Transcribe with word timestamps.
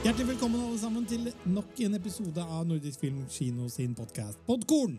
Hjertelig 0.00 0.30
velkommen 0.30 0.62
alle 0.64 0.78
sammen 0.80 1.02
til 1.04 1.26
nok 1.52 1.80
en 1.84 1.94
episode 1.98 2.40
av 2.40 2.62
Nordisk 2.64 3.02
Film 3.02 3.18
Kino 3.28 3.66
sin 3.68 3.92
podkast 3.92 4.40
Podkorn. 4.46 4.94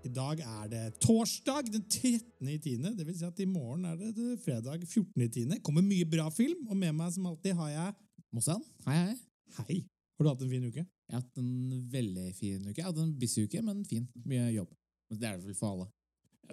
I 0.00 0.08
dag 0.16 0.38
er 0.40 0.70
det 0.72 0.84
torsdag 1.04 1.66
den 1.74 1.82
13. 1.84 2.22
i 2.48 2.54
10. 2.56 2.86
Det 2.96 3.04
vil 3.04 3.18
si 3.18 3.26
at 3.28 3.42
i 3.44 3.46
morgen 3.50 3.82
er 3.84 3.98
det, 4.00 4.14
det 4.16 4.38
fredag 4.40 4.86
14. 4.86 5.10
i 5.26 5.28
10. 5.28 5.58
Kommer 5.66 5.84
mye 5.84 6.06
bra 6.08 6.30
film, 6.32 6.62
og 6.70 6.78
med 6.80 6.96
meg 6.96 7.10
som 7.12 7.26
alltid 7.28 7.52
har 7.58 7.74
jeg 7.74 7.92
Mossan, 8.32 8.64
hei 8.86 8.94
hei. 9.02 9.18
Hei. 9.58 9.76
Har 10.16 10.24
du 10.24 10.30
hatt 10.30 10.44
en 10.46 10.52
fin 10.54 10.64
uke? 10.64 10.86
Jeg 10.86 11.12
har 11.12 11.20
hatt 11.20 11.42
en 11.42 11.82
veldig 11.92 12.24
fin 12.38 12.62
uke. 12.64 12.78
Jeg 12.78 12.86
har 12.86 12.94
hatt 12.94 13.02
en 13.02 13.10
busy 13.20 13.44
uke, 13.44 13.60
men 13.66 13.82
fin. 13.84 14.06
Mye 14.24 14.46
jobb. 14.54 14.72
Men 15.10 15.20
det 15.20 15.28
er 15.28 15.36
det 15.36 15.50
vel 15.50 15.58
for 15.58 15.74
alle. 15.74 15.90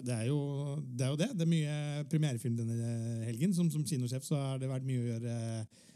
Det 0.04 0.12
er, 0.12 0.26
jo, 0.28 0.42
det 0.92 1.06
er 1.06 1.14
jo 1.14 1.22
det. 1.22 1.30
Det 1.38 1.46
er 1.46 1.54
mye 1.54 2.04
premierefilm 2.12 2.60
denne 2.60 3.24
helgen. 3.24 3.56
Som, 3.56 3.72
som 3.72 3.88
kinosjef 3.88 4.28
så 4.28 4.42
har 4.42 4.60
det 4.60 4.68
vært 4.68 4.84
mye 4.84 5.00
å 5.00 5.08
gjøre, 5.08 5.38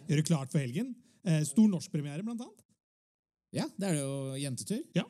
gjøre 0.09 0.27
klart 0.31 0.57
for 0.57 0.65
helgen. 0.65 0.97
Eh, 1.25 1.43
stor 1.45 1.69
norskpremiere, 1.69 2.23
blant 2.25 2.41
annet. 2.41 2.65
Ja, 3.57 3.65
det 3.79 3.89
er 3.89 3.95
det 3.97 4.03
jo 4.05 4.35
jentetur. 4.43 4.83
Ja. 4.95 5.05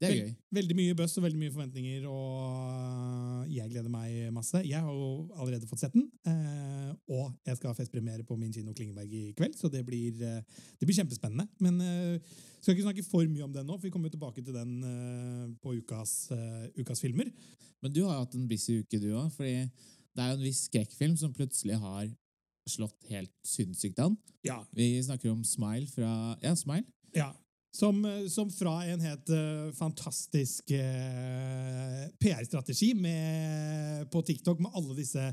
Det 0.00 0.06
er 0.08 0.12
Vel- 0.12 0.20
gøy. 0.24 0.36
Veldig 0.56 0.74
mye 0.76 0.94
buzz 0.96 1.18
og 1.18 1.24
veldig 1.26 1.38
mye 1.38 1.52
forventninger, 1.52 2.04
og 2.08 3.50
jeg 3.52 3.68
gleder 3.70 3.90
meg 3.92 4.32
masse. 4.32 4.62
Jeg 4.64 4.80
har 4.80 4.92
jo 4.92 5.28
allerede 5.36 5.68
fått 5.68 5.82
sett 5.82 5.92
den, 5.92 6.06
eh, 6.24 6.94
og 7.12 7.34
jeg 7.44 7.56
skal 7.58 7.70
ha 7.72 7.76
festpremiere 7.76 8.24
på 8.24 8.38
min 8.38 8.52
kino 8.52 8.72
Klingeberg 8.72 9.12
i 9.12 9.34
kveld, 9.36 9.54
så 9.56 9.70
det 9.70 9.84
blir, 9.84 10.16
eh, 10.22 10.40
det 10.80 10.88
blir 10.88 10.96
kjempespennende. 10.96 11.46
Men 11.60 11.80
eh, 11.80 12.18
skal 12.62 12.74
ikke 12.74 12.86
snakke 12.88 13.04
for 13.04 13.26
mye 13.28 13.44
om 13.44 13.52
den 13.52 13.66
nå, 13.66 13.76
for 13.76 13.82
vi 13.88 13.90
kommer 13.90 14.08
jo 14.10 14.16
tilbake 14.16 14.42
til 14.44 14.54
den 14.56 14.82
eh, 14.82 15.54
på 15.62 15.76
ukas, 15.76 16.30
eh, 16.32 16.68
ukas 16.80 17.00
filmer. 17.04 17.30
Men 17.82 17.92
du 17.92 18.04
har 18.06 18.14
jo 18.16 18.24
hatt 18.24 18.34
en 18.34 18.48
busy 18.48 18.80
uke, 18.80 18.98
du 19.00 19.12
òg. 19.12 19.30
Fordi 19.36 19.68
det 19.68 20.24
er 20.24 20.30
jo 20.32 20.38
en 20.40 20.46
viss 20.46 20.68
skrekkfilm 20.70 21.16
som 21.20 21.34
plutselig 21.36 21.76
har 21.78 22.08
slått 22.70 23.08
helt 23.10 23.32
sinnssykt 23.46 24.00
an. 24.02 24.16
Ja, 24.46 24.60
Vi 24.74 25.02
snakker 25.02 25.30
om 25.32 25.44
Smile 25.44 25.86
fra 25.90 26.36
Ja, 26.42 26.54
Smile. 26.56 26.86
Ja. 27.14 27.32
Som, 27.76 28.04
eh, 28.04 28.26
som 28.32 28.50
fra 28.50 28.84
en 28.88 29.00
helt 29.04 29.30
uh, 29.30 29.72
fantastisk 29.76 30.70
uh, 30.72 32.06
PR-strategi 32.18 32.94
på 34.10 34.22
TikTok 34.22 34.62
med 34.64 34.72
alle 34.74 34.96
disse, 34.96 35.24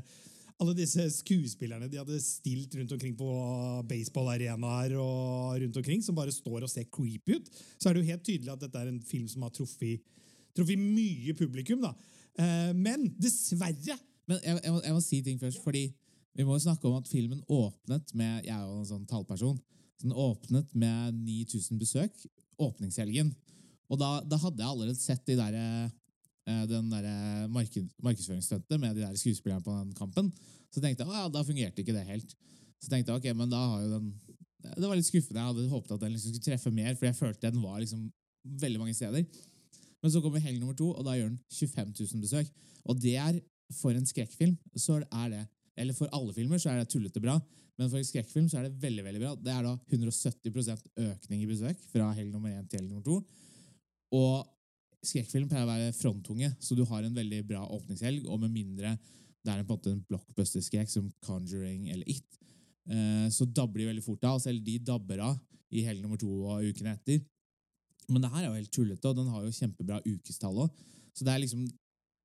alle 0.60 0.74
disse 0.76 1.06
skuespillerne 1.10 1.88
de 1.88 1.98
hadde 1.98 2.20
stilt 2.20 2.74
rundt 2.76 2.92
omkring 2.92 3.16
på 3.16 3.30
baseballarenaer 3.88 4.96
og 5.00 5.56
rundt 5.62 5.78
omkring, 5.80 6.02
som 6.04 6.14
bare 6.14 6.34
står 6.34 6.66
og 6.66 6.70
ser 6.70 6.90
creepy 6.92 7.38
ut, 7.38 7.48
så 7.78 7.88
er 7.88 7.94
det 7.94 8.04
jo 8.04 8.12
helt 8.12 8.26
tydelig 8.28 8.52
at 8.52 8.66
dette 8.66 8.82
er 8.82 8.92
en 8.92 9.00
film 9.02 9.26
som 9.30 9.46
har 9.46 9.54
truffet, 9.56 10.04
truffet 10.54 10.78
mye 10.78 11.34
publikum. 11.38 11.80
da. 11.80 11.94
Eh, 12.38 12.72
men 12.74 13.08
dessverre 13.20 13.98
Men 14.26 14.38
jeg, 14.40 14.60
jeg, 14.64 14.72
må, 14.72 14.80
jeg 14.80 14.94
må 14.96 15.00
si 15.04 15.18
ting 15.22 15.40
først, 15.40 15.60
fordi 15.60 15.82
vi 16.34 16.44
må 16.46 16.56
jo 16.56 16.64
snakke 16.64 16.88
om 16.88 16.98
at 16.98 17.10
filmen 17.10 17.42
åpnet 17.46 18.10
med 18.18 18.46
Jeg 18.46 18.54
er 18.56 18.64
jo 18.66 18.80
en 18.80 18.88
sånn 18.88 19.06
tallperson. 19.10 19.58
Så 19.98 20.08
den 20.08 20.16
åpnet 20.18 20.72
med 20.74 21.20
9000 21.22 21.78
besøk 21.78 22.24
åpningshelgen. 22.58 23.30
Og 23.90 24.00
da, 24.00 24.16
da 24.26 24.38
hadde 24.42 24.62
jeg 24.62 24.70
allerede 24.70 24.98
sett 24.98 25.22
de 25.28 25.36
der, 25.38 25.54
eh, 26.48 26.64
den 26.70 26.90
der 26.90 27.06
marked, 27.52 27.86
markedsføringsstuntet 28.02 28.80
med 28.80 28.96
de 28.96 29.04
der 29.04 29.14
skuespillerne 29.20 29.62
på 29.62 29.76
den 29.76 29.94
kampen. 29.98 30.32
Så 30.74 30.82
tenkte 30.82 31.06
jeg 31.06 31.14
ja, 31.14 31.30
da 31.30 31.44
fungerte 31.46 31.84
ikke 31.84 31.94
det 31.94 32.06
helt. 32.08 32.34
Så 32.82 32.90
tenkte 32.90 33.14
jeg 33.14 33.22
ok, 33.22 33.30
men 33.38 33.52
da 33.52 33.62
har 33.72 33.84
jo 33.84 33.92
den 33.98 34.14
Det 34.64 34.88
var 34.88 34.96
litt 34.96 35.04
skuffende. 35.04 35.42
Jeg 35.42 35.52
hadde 35.52 35.68
håpet 35.68 35.90
at 35.92 36.00
den 36.00 36.14
liksom 36.14 36.32
skulle 36.32 36.44
treffe 36.46 36.70
mer, 36.72 36.94
for 36.96 37.04
jeg 37.04 37.16
følte 37.18 37.50
den 37.52 37.60
var 37.60 37.82
liksom 37.82 38.06
veldig 38.62 38.78
mange 38.80 38.94
steder. 38.96 39.26
Men 40.00 40.12
så 40.12 40.22
kommer 40.24 40.40
helg 40.40 40.56
nummer 40.56 40.74
to, 40.76 40.88
og 40.88 41.04
da 41.04 41.18
gjør 41.18 41.28
den 41.34 41.40
25 41.52 41.92
000 42.00 42.22
besøk. 42.24 42.48
Og 42.88 42.96
det 42.96 43.12
er 43.20 43.40
for 43.76 43.92
en 43.92 44.08
skrekkfilm 44.08 44.56
så 44.76 45.02
er 45.02 45.28
det 45.32 45.42
Eller 45.76 45.96
for 45.96 46.10
alle 46.14 46.34
filmer 46.36 46.60
så 46.62 46.70
er 46.70 46.80
det 46.80 46.90
tullete 46.92 47.22
bra, 47.22 47.34
men 47.78 47.90
for 47.90 48.02
skrekkfilm 48.06 48.46
så 48.50 48.60
er 48.60 48.68
det 48.68 48.82
veldig 48.82 49.04
veldig 49.06 49.22
bra. 49.22 49.32
Det 49.34 49.50
er 49.54 49.64
da 49.66 49.74
170% 49.90 50.84
økning 51.08 51.42
i 51.42 51.48
besøk 51.50 51.80
fra 51.90 52.12
helg 52.14 52.30
nummer 52.30 52.54
én 52.54 52.68
til 52.68 52.80
helg 52.80 52.92
nummer 52.92 53.06
to. 53.06 53.18
Og 54.14 54.44
skrekkfilm 55.04 55.48
pleier 55.50 55.66
å 55.66 55.72
være 55.72 55.96
fronttunge, 55.96 56.52
så 56.62 56.76
du 56.78 56.84
har 56.88 57.02
en 57.02 57.16
veldig 57.16 57.42
bra 57.48 57.64
åpningshelg, 57.66 58.28
og 58.30 58.40
med 58.44 58.54
mindre 58.54 58.94
det 59.44 59.52
er 59.52 59.60
en, 59.60 59.68
på 59.68 59.76
en 59.76 59.90
en 59.92 60.04
blockbuster-skrekk 60.08 60.88
som 60.88 61.10
Conjuring 61.26 61.90
eller 61.92 62.08
It, 62.08 62.38
eh, 62.88 63.26
så 63.28 63.44
dabber 63.44 63.82
de 63.82 63.90
veldig 63.90 64.04
fort 64.06 64.24
av. 64.24 64.38
Selv 64.40 64.64
de 64.64 64.78
dabber 64.80 65.20
av 65.20 65.36
i 65.74 65.82
helg 65.84 66.00
nummer 66.00 66.20
to 66.20 66.30
og 66.30 66.64
ukene 66.64 66.94
etter. 66.94 67.20
Men 68.08 68.24
det 68.24 68.30
her 68.32 68.44
er 68.44 68.48
jo 68.48 68.56
helt 68.56 68.72
tullete, 68.72 69.10
og 69.10 69.18
den 69.18 69.28
har 69.32 69.44
jo 69.44 69.52
kjempebra 69.52 70.00
ukestall 70.06 70.64
òg. 70.64 70.82
Så 71.14 71.26
det 71.26 71.34
er 71.34 71.42
liksom 71.44 71.66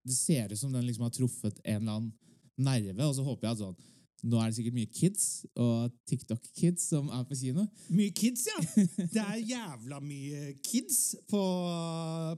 Det 0.07 0.16
ser 0.16 0.52
ut 0.52 0.57
som 0.57 0.72
den 0.72 0.85
liksom 0.88 1.03
har 1.03 1.12
truffet 1.12 1.57
en 1.66 1.81
eller 1.81 1.91
annen 1.91 2.13
nerve, 2.59 3.08
og 3.08 3.16
så 3.18 3.25
håper 3.25 3.50
jeg 3.50 3.58
at 3.58 3.64
sånn 3.64 3.80
Nå 4.28 4.40
er 4.40 4.50
det 4.50 4.58
sikkert 4.58 4.75
mye 4.75 4.90
kids 4.92 5.25
og 5.56 5.94
TikTok-kids 6.09 6.90
som 6.92 7.08
er 7.16 7.22
på 7.28 7.38
kino. 7.40 7.64
Mye 7.96 8.12
kids, 8.16 8.47
ja! 8.50 8.58
Det 9.14 9.22
er 9.22 9.38
jævla 9.53 10.02
mye 10.03 10.56
kids 10.66 11.16
på, 11.30 11.40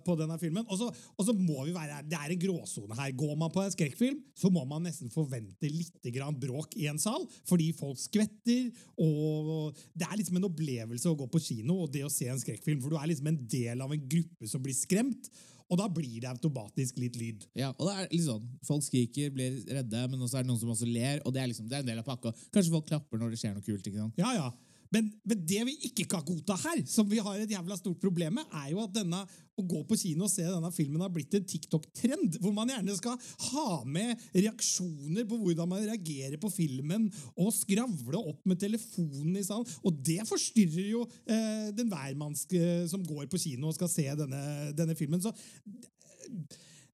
på 0.06 0.18
denne 0.20 0.38
filmen. 0.42 0.68
Og 0.70 0.78
så 0.78 1.34
må 1.34 1.66
vi 1.66 1.74
være 1.74 2.04
Det 2.06 2.20
er 2.20 2.36
en 2.36 2.44
gråsone 2.44 2.98
her. 3.00 3.16
Går 3.18 3.34
man 3.40 3.54
på 3.54 3.64
en 3.66 3.74
skrekkfilm, 3.74 4.20
så 4.38 4.52
må 4.54 4.66
man 4.70 4.86
nesten 4.86 5.10
forvente 5.14 5.72
litt 5.72 6.12
grann 6.14 6.38
bråk 6.38 6.78
i 6.78 6.86
en 6.92 7.02
sal, 7.02 7.26
fordi 7.50 7.72
folk 7.78 8.00
skvetter. 8.02 8.70
Og 9.02 9.74
det 9.98 10.06
er 10.06 10.20
liksom 10.20 10.38
en 10.38 10.50
opplevelse 10.52 11.10
å 11.10 11.18
gå 11.18 11.32
på 11.34 11.42
kino 11.50 11.82
og 11.82 11.96
det 11.96 12.06
å 12.06 12.14
se 12.14 12.30
en 12.30 12.42
skrekkfilm, 12.42 12.84
for 12.84 12.94
du 12.94 13.02
er 13.02 13.10
liksom 13.10 13.32
en 13.32 13.42
del 13.50 13.82
av 13.82 13.94
en 13.94 14.06
gruppe 14.14 14.50
som 14.52 14.62
blir 14.62 14.78
skremt. 14.78 15.34
Og 15.72 15.80
da 15.80 15.88
blir 15.88 16.20
det 16.20 16.28
automatisk 16.28 16.98
litt 17.00 17.16
lyd. 17.16 17.46
Ja, 17.56 17.70
og 17.78 17.88
det 17.88 17.94
er 17.96 18.10
litt 18.12 18.26
sånn, 18.26 18.48
Folk 18.68 18.84
skriker, 18.84 19.32
blir 19.32 19.56
redde, 19.72 20.02
men 20.12 20.20
også 20.20 20.42
er 20.42 20.44
det 20.44 20.52
noen 20.52 20.60
som 20.60 20.74
også 20.74 20.90
ler. 20.90 21.22
og 21.24 21.32
Det 21.34 21.42
er 21.42 21.48
liksom, 21.48 21.70
det 21.72 21.80
er 21.80 21.86
en 21.86 21.94
del 21.94 22.02
av 22.02 22.08
pakka. 22.10 22.34
Kanskje 22.52 22.74
folk 22.74 22.90
klapper 22.90 23.22
når 23.22 23.32
det 23.32 23.40
skjer 23.40 23.56
noe 23.56 23.64
kult. 23.64 23.88
ikke 23.88 24.02
sant? 24.02 24.20
Ja, 24.20 24.34
ja. 24.36 24.50
Men, 24.92 25.08
men 25.24 25.44
det 25.48 25.62
vi 25.70 25.74
ikke 25.88 26.06
kan 26.12 26.24
godta 26.28 26.58
her, 26.66 26.82
som 26.90 27.08
vi 27.08 27.22
har 27.24 27.40
et 27.40 27.52
jævla 27.52 27.78
stort 27.80 28.02
problem 28.02 28.36
med, 28.40 28.56
er 28.60 28.74
jo 28.74 28.82
at 28.84 28.92
denne, 28.98 29.22
å 29.60 29.64
gå 29.68 29.82
på 29.88 29.98
kino 30.00 30.26
og 30.26 30.32
se 30.32 30.44
denne 30.44 30.72
filmen 30.74 31.04
har 31.04 31.12
blitt 31.14 31.36
en 31.38 31.46
TikTok-trend, 31.48 32.40
hvor 32.44 32.54
man 32.56 32.72
gjerne 32.72 32.96
skal 32.98 33.16
ha 33.52 33.82
med 33.88 34.20
reaksjoner 34.34 35.28
på 35.30 35.40
hvordan 35.40 35.70
man 35.72 35.86
reagerer 35.86 36.36
på 36.42 36.52
filmen, 36.52 37.08
og 37.38 37.54
skravle 37.56 38.20
opp 38.34 38.44
med 38.50 38.60
telefonen 38.60 39.40
i 39.40 39.46
salen. 39.48 39.68
Og 39.88 40.02
det 40.04 40.22
forstyrrer 40.28 40.92
jo 40.92 41.06
eh, 41.24 41.70
den 41.78 41.92
hvermannske 41.92 42.90
som 42.92 43.06
går 43.08 43.30
på 43.32 43.40
kino 43.46 43.72
og 43.72 43.78
skal 43.78 43.92
se 43.92 44.08
denne, 44.24 44.44
denne 44.76 44.98
filmen. 45.00 45.24
Så 45.24 45.32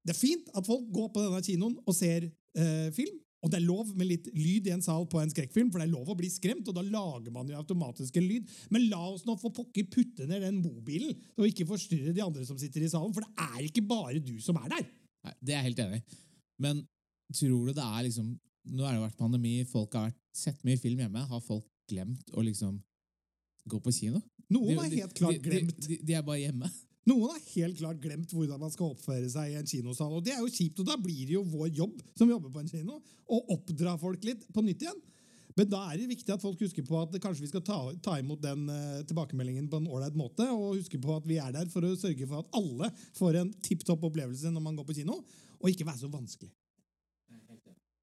det 0.04 0.14
er 0.14 0.18
fint 0.18 0.50
at 0.56 0.66
folk 0.66 0.86
går 0.94 1.10
på 1.14 1.24
denne 1.24 1.42
kinoen 1.44 1.80
og 1.82 1.96
ser 1.96 2.30
eh, 2.30 2.88
film. 2.94 3.18
Og 3.44 3.50
det 3.52 3.60
er 3.60 3.66
lov 3.68 3.92
med 3.94 4.08
litt 4.10 4.26
lyd 4.34 4.66
i 4.66 4.72
en 4.74 4.82
sal 4.82 5.04
på 5.06 5.20
en 5.22 5.30
skrekkfilm, 5.30 5.68
for 5.70 5.78
det 5.78 5.86
er 5.86 5.92
lov 5.92 6.08
å 6.10 6.16
bli 6.18 6.26
skremt, 6.32 6.66
og 6.66 6.74
da 6.74 6.82
lager 6.82 7.30
man 7.30 7.46
jo 7.46 7.54
automatisk 7.60 8.16
en 8.18 8.26
lyd. 8.26 8.48
Men 8.74 8.88
la 8.90 8.98
oss 9.12 9.22
nå 9.28 9.36
for 9.38 9.54
pokker 9.54 9.86
putte 9.92 10.26
ned 10.26 10.42
den 10.42 10.58
mobilen, 10.64 11.14
og 11.38 11.46
ikke 11.46 11.68
forstyrre 11.68 12.14
de 12.16 12.24
andre 12.24 12.42
som 12.48 12.58
sitter 12.58 12.82
i 12.82 12.90
salen, 12.90 13.14
for 13.14 13.22
det 13.22 13.46
er 13.46 13.68
ikke 13.68 13.84
bare 13.86 14.18
du 14.18 14.34
som 14.42 14.58
er 14.58 14.72
der. 14.74 14.88
Nei, 15.28 15.34
Det 15.38 15.54
er 15.54 15.60
jeg 15.62 15.68
helt 15.70 15.84
enig 15.86 16.00
i. 16.00 16.18
Men 16.66 16.82
tror 17.30 17.68
du 17.68 17.72
det 17.78 17.84
er 17.86 18.04
liksom 18.08 18.34
Nå 18.68 18.84
har 18.84 18.92
det 18.98 19.00
vært 19.00 19.16
pandemi, 19.16 19.52
folk 19.64 19.94
har 19.96 20.10
vært, 20.10 20.18
sett 20.36 20.58
mye 20.66 20.76
film 20.76 20.98
hjemme. 21.00 21.22
Har 21.30 21.40
folk 21.40 21.64
glemt 21.88 22.34
å 22.36 22.42
liksom 22.44 22.74
gå 23.70 23.78
på 23.80 23.94
kino? 23.96 24.18
Noen 24.52 24.76
har 24.76 24.90
helt 24.92 25.14
klart 25.16 25.38
de- 25.38 25.44
glemt. 25.46 25.78
De, 25.78 25.94
de, 25.94 25.96
de 26.04 26.16
er 26.18 26.26
bare 26.26 26.42
hjemme. 26.42 26.68
Noen 27.08 27.30
har 27.32 27.44
helt 27.54 27.78
klart 27.78 28.00
glemt 28.02 28.32
hvordan 28.34 28.60
man 28.60 28.72
skal 28.72 28.92
oppføre 28.92 29.28
seg 29.32 29.52
i 29.52 29.58
en 29.58 29.68
kinosal, 29.68 30.12
og 30.18 30.24
det 30.26 30.34
er 30.34 30.42
jo 30.42 30.50
kjipt, 30.52 30.82
og 30.82 30.88
da 30.90 30.96
blir 31.00 31.22
det 31.24 31.36
jo 31.38 31.44
vår 31.48 31.70
jobb 31.78 32.02
som 32.18 32.28
jobber 32.28 32.52
på 32.52 32.60
en 32.60 32.68
kino, 32.68 32.98
å 33.28 33.38
oppdra 33.54 33.94
folk 34.00 34.26
litt 34.28 34.44
på 34.52 34.64
nytt 34.66 34.84
igjen. 34.84 35.00
Men 35.58 35.70
da 35.72 35.80
er 35.88 35.98
det 35.98 36.10
viktig 36.10 36.30
at 36.30 36.42
folk 36.42 36.60
husker 36.62 36.84
på 36.86 36.98
at 37.00 37.16
kanskje 37.22 37.42
vi 37.42 37.50
skal 37.50 37.64
ta, 37.66 37.78
ta 38.04 38.18
imot 38.20 38.42
den 38.44 38.68
uh, 38.70 39.00
tilbakemeldingen 39.08 39.66
på 39.70 39.80
en 39.80 39.88
ålreit 39.90 40.18
måte, 40.18 40.46
og 40.52 40.76
huske 40.76 41.00
på 41.02 41.16
at 41.16 41.26
vi 41.26 41.40
er 41.42 41.54
der 41.54 41.70
for 41.72 41.86
å 41.86 41.96
sørge 41.98 42.28
for 42.28 42.44
at 42.44 42.58
alle 42.60 42.90
får 43.18 43.40
en 43.40 43.50
tipp 43.66 43.82
topp 43.88 44.04
opplevelse 44.10 44.52
når 44.54 44.64
man 44.68 44.78
går 44.78 44.86
på 44.90 45.00
kino, 45.00 45.18
og 45.58 45.72
ikke 45.72 45.88
være 45.88 46.02
så 46.04 46.12
vanskelig. 46.12 46.52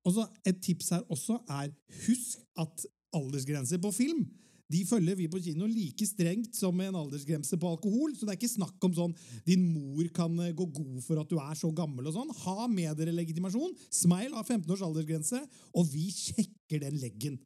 Og 0.05 0.13
så 0.13 0.25
Et 0.45 0.57
tips 0.61 0.91
her 0.93 1.05
også 1.09 1.39
er 1.49 1.71
husk 2.05 2.43
at 2.61 2.83
aldersgrenser 3.15 3.79
på 3.81 3.93
film 3.95 4.25
de 4.71 4.81
følger 4.89 5.17
vi 5.19 5.27
på 5.29 5.41
kino 5.45 5.67
like 5.69 6.07
strengt 6.09 6.57
som 6.57 6.79
en 6.81 6.97
aldersgrense 6.97 7.57
på 7.61 7.69
alkohol. 7.69 8.15
Så 8.15 8.25
det 8.25 8.33
er 8.33 8.39
ikke 8.39 8.51
snakk 8.55 8.87
om 8.87 8.95
sånn 8.97 9.15
din 9.45 9.65
mor 9.69 10.07
kan 10.15 10.37
eh, 10.41 10.53
gå 10.57 10.65
god 10.73 11.01
for 11.05 11.21
at 11.21 11.29
du 11.29 11.37
er 11.41 11.57
så 11.59 11.69
gammel. 11.75 12.07
og 12.09 12.15
sånn. 12.15 12.31
Ha 12.45 12.69
med 12.71 12.97
dere 12.97 13.13
legitimasjon. 13.15 13.75
Smile 13.93 14.33
har 14.33 14.45
15 14.47 14.71
års 14.73 14.85
aldersgrense, 14.85 15.41
og 15.75 15.91
vi 15.91 16.07
sjekker 16.13 16.81
den 16.81 16.97
leggen. 17.01 17.37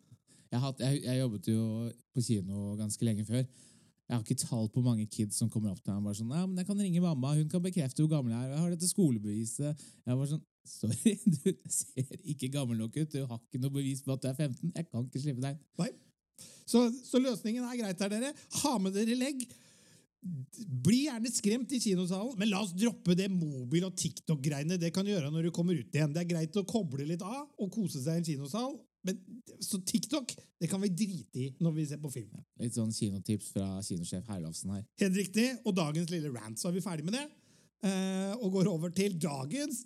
Jeg, 0.50 0.62
har 0.64 0.78
jeg, 0.82 1.02
jeg 1.06 1.20
jobbet 1.20 1.52
jo 1.52 1.64
på 2.16 2.24
kino 2.26 2.76
ganske 2.80 3.06
lenge 3.06 3.28
før. 3.28 3.44
Jeg 4.10 4.18
har 4.18 4.24
ikke 4.26 4.42
tall 4.42 4.70
på 4.74 4.82
mange 4.82 5.06
kids 5.06 5.38
som 5.38 5.52
kommer 5.54 5.70
opp 5.70 5.84
til 5.84 5.94
meg 5.94 6.00
og 6.00 6.08
bare 6.08 6.18
sånn, 6.18 6.32
ja, 6.34 6.48
men 6.50 6.58
jeg 6.58 6.66
kan 6.66 6.80
ringe 6.82 7.02
mamma, 7.04 7.36
hun 7.38 7.50
kan 7.52 7.62
bekrefte 7.62 8.02
hvor 8.02 8.10
gammel 8.16 8.34
jeg 8.34 8.42
er, 8.42 8.56
jeg 8.56 8.64
har 8.64 8.72
dette 8.74 8.90
skolebeviset. 8.90 9.84
Jeg 10.10 10.18
var 10.18 10.32
sånn, 10.32 10.42
sorry, 10.66 11.14
du 11.36 11.52
ser 11.70 12.16
ikke 12.34 12.50
gammel 12.56 12.80
nok 12.82 12.98
ut, 12.98 13.12
du 13.14 13.20
har 13.22 13.38
ikke 13.38 13.62
noe 13.62 13.76
bevis 13.76 14.02
på 14.02 14.16
at 14.16 14.24
du 14.24 14.32
er 14.32 14.40
15, 14.48 14.72
jeg 14.74 14.88
kan 14.90 15.06
ikke 15.06 15.22
slippe 15.22 15.46
deg. 15.46 15.62
Nei. 15.78 15.92
Så, 16.70 16.86
så 17.06 17.22
løsningen 17.22 17.66
er 17.66 17.80
greit 17.80 18.04
her, 18.04 18.12
dere. 18.14 18.32
Ha 18.62 18.76
med 18.82 18.94
dere 18.98 19.18
legg. 19.18 19.46
Bli 20.20 21.06
gjerne 21.06 21.32
skremt 21.32 21.72
i 21.74 21.80
kinosalen, 21.80 22.36
men 22.38 22.50
la 22.52 22.60
oss 22.66 22.74
droppe 22.76 23.16
det 23.18 23.30
mobil- 23.32 23.88
og 23.88 23.96
TikTok-greiene. 23.98 24.78
Det 24.82 24.92
kan 24.94 25.08
du 25.08 25.14
gjøre 25.14 25.32
når 25.32 25.48
du 25.48 25.54
kommer 25.56 25.80
ut 25.80 25.96
igjen. 25.96 26.14
Det 26.14 26.26
er 26.26 26.30
greit 26.34 26.60
å 26.60 26.66
koble 26.68 27.08
litt 27.08 27.24
av 27.26 27.48
og 27.58 27.72
kose 27.74 28.04
seg 28.04 28.20
i 28.20 28.24
en 28.24 28.30
kinosal, 28.34 28.78
Men, 29.08 29.16
så 29.64 29.78
TikTok 29.80 30.34
det 30.60 30.68
kan 30.68 30.82
vi 30.84 30.90
drite 30.92 31.40
i 31.40 31.46
når 31.64 31.72
vi 31.78 31.86
ser 31.88 32.02
på 32.04 32.10
film. 32.12 32.42
Litt 32.60 32.76
sånn 32.76 32.92
kinotips 32.92 33.54
fra 33.56 33.78
kinosjef 33.80 34.28
Herlovsen 34.28 34.74
her. 34.76 34.82
Helt 35.00 35.16
riktig. 35.16 35.46
Og 35.64 35.72
dagens 35.78 36.12
lille 36.12 36.34
rant, 36.36 36.60
så 36.60 36.68
er 36.68 36.76
vi 36.76 36.84
ferdig 36.84 37.08
med 37.08 37.16
det. 37.16 37.24
Eh, 37.88 38.34
og 38.44 38.58
går 38.58 38.68
over 38.68 38.92
til 38.92 39.16
dagens 39.16 39.86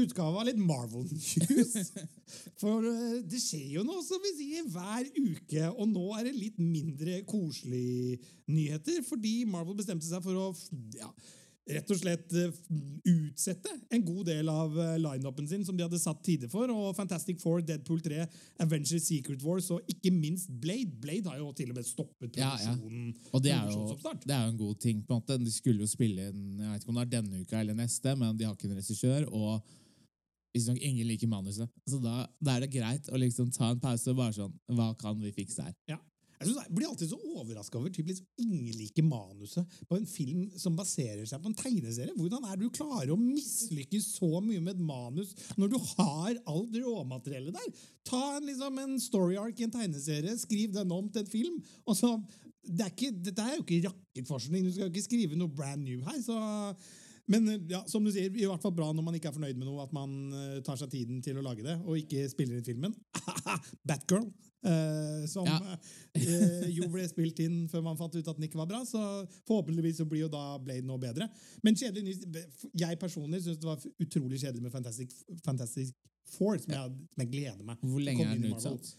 utgave 0.00 0.40
av 0.40 0.48
litt 0.48 0.60
Marvel 0.60 1.06
News. 1.10 1.92
For 2.62 2.84
eh, 2.88 3.20
det 3.28 3.40
skjer 3.42 3.78
jo 3.78 3.86
noe, 3.86 4.02
som 4.06 4.22
vi 4.24 4.34
sier, 4.38 4.66
hver 4.74 5.08
uke. 5.16 5.70
Og 5.74 5.88
nå 5.92 6.08
er 6.18 6.28
det 6.28 6.36
litt 6.38 6.58
mindre 6.60 7.22
koselige 7.28 8.18
nyheter, 8.50 9.00
fordi 9.06 9.40
Marvel 9.48 9.78
bestemte 9.78 10.06
seg 10.08 10.22
for 10.24 10.36
å 10.36 10.50
ja, 10.98 11.08
rett 11.64 11.88
og 11.94 11.96
slett 11.96 12.32
eh, 12.36 12.52
utsette 13.08 13.70
en 13.94 14.02
god 14.04 14.26
del 14.28 14.50
av 14.52 14.74
eh, 14.80 14.96
lineupen 15.00 15.46
sin 15.48 15.62
som 15.64 15.76
de 15.78 15.84
hadde 15.86 16.00
satt 16.00 16.20
tider 16.26 16.50
for. 16.52 16.68
og 16.72 16.90
Fantastic 16.98 17.40
Four, 17.40 17.62
Deadpool 17.64 18.02
3, 18.04 18.26
Avengers 18.64 19.06
Secret 19.06 19.42
Wars 19.46 19.70
og 19.72 19.88
ikke 19.90 20.12
minst 20.12 20.52
Blade. 20.60 20.92
Blade 21.00 21.30
har 21.30 21.40
jo 21.40 21.52
til 21.56 21.72
og 21.72 21.78
med 21.78 21.88
stoppet 21.88 22.36
Ja, 22.36 22.52
ja. 22.60 22.74
produksjonen. 22.74 23.14
Og 23.32 23.44
det 23.46 23.54
er, 23.54 23.70
jo, 23.72 23.86
det 24.26 24.36
er 24.36 24.42
jo 24.44 24.52
en 24.52 24.60
god 24.60 24.82
ting. 24.84 25.00
på 25.06 25.14
en 25.16 25.22
måte. 25.22 25.40
De 25.40 25.54
skulle 25.54 25.86
jo 25.86 25.88
spille 25.90 26.28
inn 26.28 26.44
jeg 26.60 26.68
vet 26.68 26.84
ikke 26.84 26.92
om 26.92 27.00
det 27.00 27.06
er 27.06 27.14
denne 27.16 27.40
uka 27.44 27.62
eller 27.62 27.80
neste, 27.80 28.12
men 28.20 28.36
de 28.36 28.46
har 28.48 28.58
ikke 28.58 28.68
en 28.68 28.78
regissør. 28.82 29.26
og 29.32 29.72
Visstnok 30.54 30.80
ingen 30.80 31.08
liker 31.08 31.30
manuset. 31.30 31.70
Så 31.90 31.98
da, 32.02 32.24
da 32.38 32.56
er 32.56 32.64
det 32.64 32.74
greit 32.74 33.08
å 33.10 33.20
liksom 33.20 33.50
ta 33.54 33.72
en 33.74 33.82
pause 33.82 34.12
og 34.12 34.20
bare 34.20 34.36
sånn 34.36 34.52
Hva 34.78 34.92
kan 34.98 35.18
vi 35.22 35.34
fikse 35.34 35.66
her? 35.66 35.74
Ja. 35.90 35.98
Jeg, 36.44 36.74
blir 36.74 36.88
alltid 36.88 37.08
så 37.08 37.18
overraska 37.38 37.78
over 37.78 37.92
typ, 37.94 38.08
liksom, 38.10 38.26
ingen 38.42 38.76
liker 38.76 39.06
manuset 39.06 39.76
på 39.88 39.96
en 39.96 40.06
film 40.08 40.48
som 40.60 40.76
baserer 40.76 41.22
seg 41.28 41.40
på 41.40 41.50
en 41.50 41.56
tegneserie. 41.56 42.14
Hvordan 42.18 42.44
er 42.44 42.58
det 42.58 42.66
du 42.66 42.74
klarer 42.74 43.12
å 43.14 43.18
mislykkes 43.20 44.10
så 44.18 44.42
mye 44.44 44.60
med 44.60 44.74
et 44.74 44.82
manus 44.84 45.32
når 45.60 45.72
du 45.72 45.78
har 45.94 46.34
alt 46.50 46.76
råmateriellet 46.76 47.54
der? 47.54 47.84
Ta 48.10 48.22
en, 48.36 48.48
liksom, 48.50 48.82
en 48.82 48.98
story 49.00 49.38
arc 49.40 49.62
i 49.62 49.68
en 49.68 49.74
tegneserie, 49.74 50.34
skriv 50.42 50.74
den 50.74 50.92
om 50.94 51.08
til 51.08 51.24
en 51.24 51.32
film. 51.32 51.62
og 51.86 51.98
så 51.98 52.16
det 52.64 52.80
er 52.80 52.92
ikke, 52.92 53.12
Dette 53.24 53.44
er 53.44 53.56
jo 53.58 53.64
ikke 53.64 53.90
rakettforskning, 53.90 54.64
du 54.64 54.72
skal 54.72 54.86
jo 54.86 54.92
ikke 54.92 55.06
skrive 55.06 55.38
noe 55.38 55.52
brand 55.52 55.86
new 55.86 56.04
her. 56.06 56.20
så... 56.24 56.38
Men 57.30 57.48
eh, 57.48 57.60
ja, 57.70 57.82
som 57.90 58.04
du 58.04 58.12
sier, 58.12 58.32
i 58.32 58.48
hvert 58.48 58.62
fall 58.62 58.74
bra 58.76 58.90
når 58.92 59.06
man 59.06 59.18
ikke 59.18 59.30
er 59.30 59.36
fornøyd 59.36 59.60
med 59.60 59.68
noe, 59.68 59.84
at 59.84 59.94
man 59.96 60.16
eh, 60.32 60.58
tar 60.66 60.78
seg 60.80 60.92
tiden 60.92 61.22
til 61.24 61.38
å 61.40 61.44
lage 61.44 61.64
det, 61.66 61.78
og 61.84 62.00
ikke 62.00 62.26
spiller 62.32 62.58
inn 62.58 62.66
filmen. 62.66 62.96
Batgirl, 63.88 64.28
Uh, 64.64 65.26
som 65.28 65.44
Ja. 65.44 65.58
uh, 65.60 66.68
jo 66.72 66.86
ble 66.88 67.02
spilt 67.04 67.36
inn 67.44 67.66
før 67.68 67.82
man 67.84 67.98
fant 68.00 68.14
ut 68.16 68.28
at 68.30 68.38
den 68.38 68.46
ikke 68.46 68.56
var 68.56 68.70
bra. 68.70 68.78
Så 68.88 68.98
forhåpentligvis 69.44 69.98
så 70.00 70.06
blir 70.08 70.22
jo 70.22 70.30
da 70.32 70.56
Blade 70.56 70.86
nå 70.88 70.96
bedre. 71.02 71.28
Men 71.60 71.76
kjedelig. 71.76 72.14
Jeg 72.72 72.96
personlig 72.98 73.42
syns 73.44 73.60
det 73.60 73.68
var 73.68 73.84
utrolig 74.00 74.40
kjedelig 74.40 74.64
med 74.64 74.72
Fantastic, 74.72 75.12
Fantastic 75.44 75.92
Four, 76.32 76.56
som 76.62 76.72
jeg, 76.72 76.94
som 77.12 77.22
jeg 77.26 77.30
gleder 77.34 77.66
meg 77.68 77.82
Hvor 77.84 78.00
lenge 78.00 78.24
er 78.24 78.38
den 78.38 78.54
utsatt? 78.54 78.94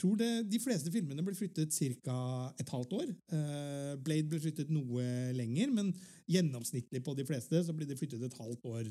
Tror 0.00 0.16
det, 0.20 0.30
De 0.50 0.60
fleste 0.62 0.92
filmene 0.92 1.24
ble 1.24 1.34
flyttet 1.36 1.74
ca. 2.04 2.16
et 2.58 2.72
halvt 2.72 2.94
år. 2.96 3.10
Eh, 3.36 3.92
Blade 4.04 4.30
ble 4.30 4.40
flyttet 4.42 4.72
noe 4.72 5.04
lenger, 5.36 5.72
men 5.76 5.92
gjennomsnittlig 6.30 7.02
på 7.04 7.14
de 7.18 7.26
fleste 7.28 7.60
så 7.66 7.74
blir 7.76 7.88
det 7.90 7.98
flyttet 8.00 8.24
et 8.24 8.38
halvt 8.40 8.64
år 8.70 8.88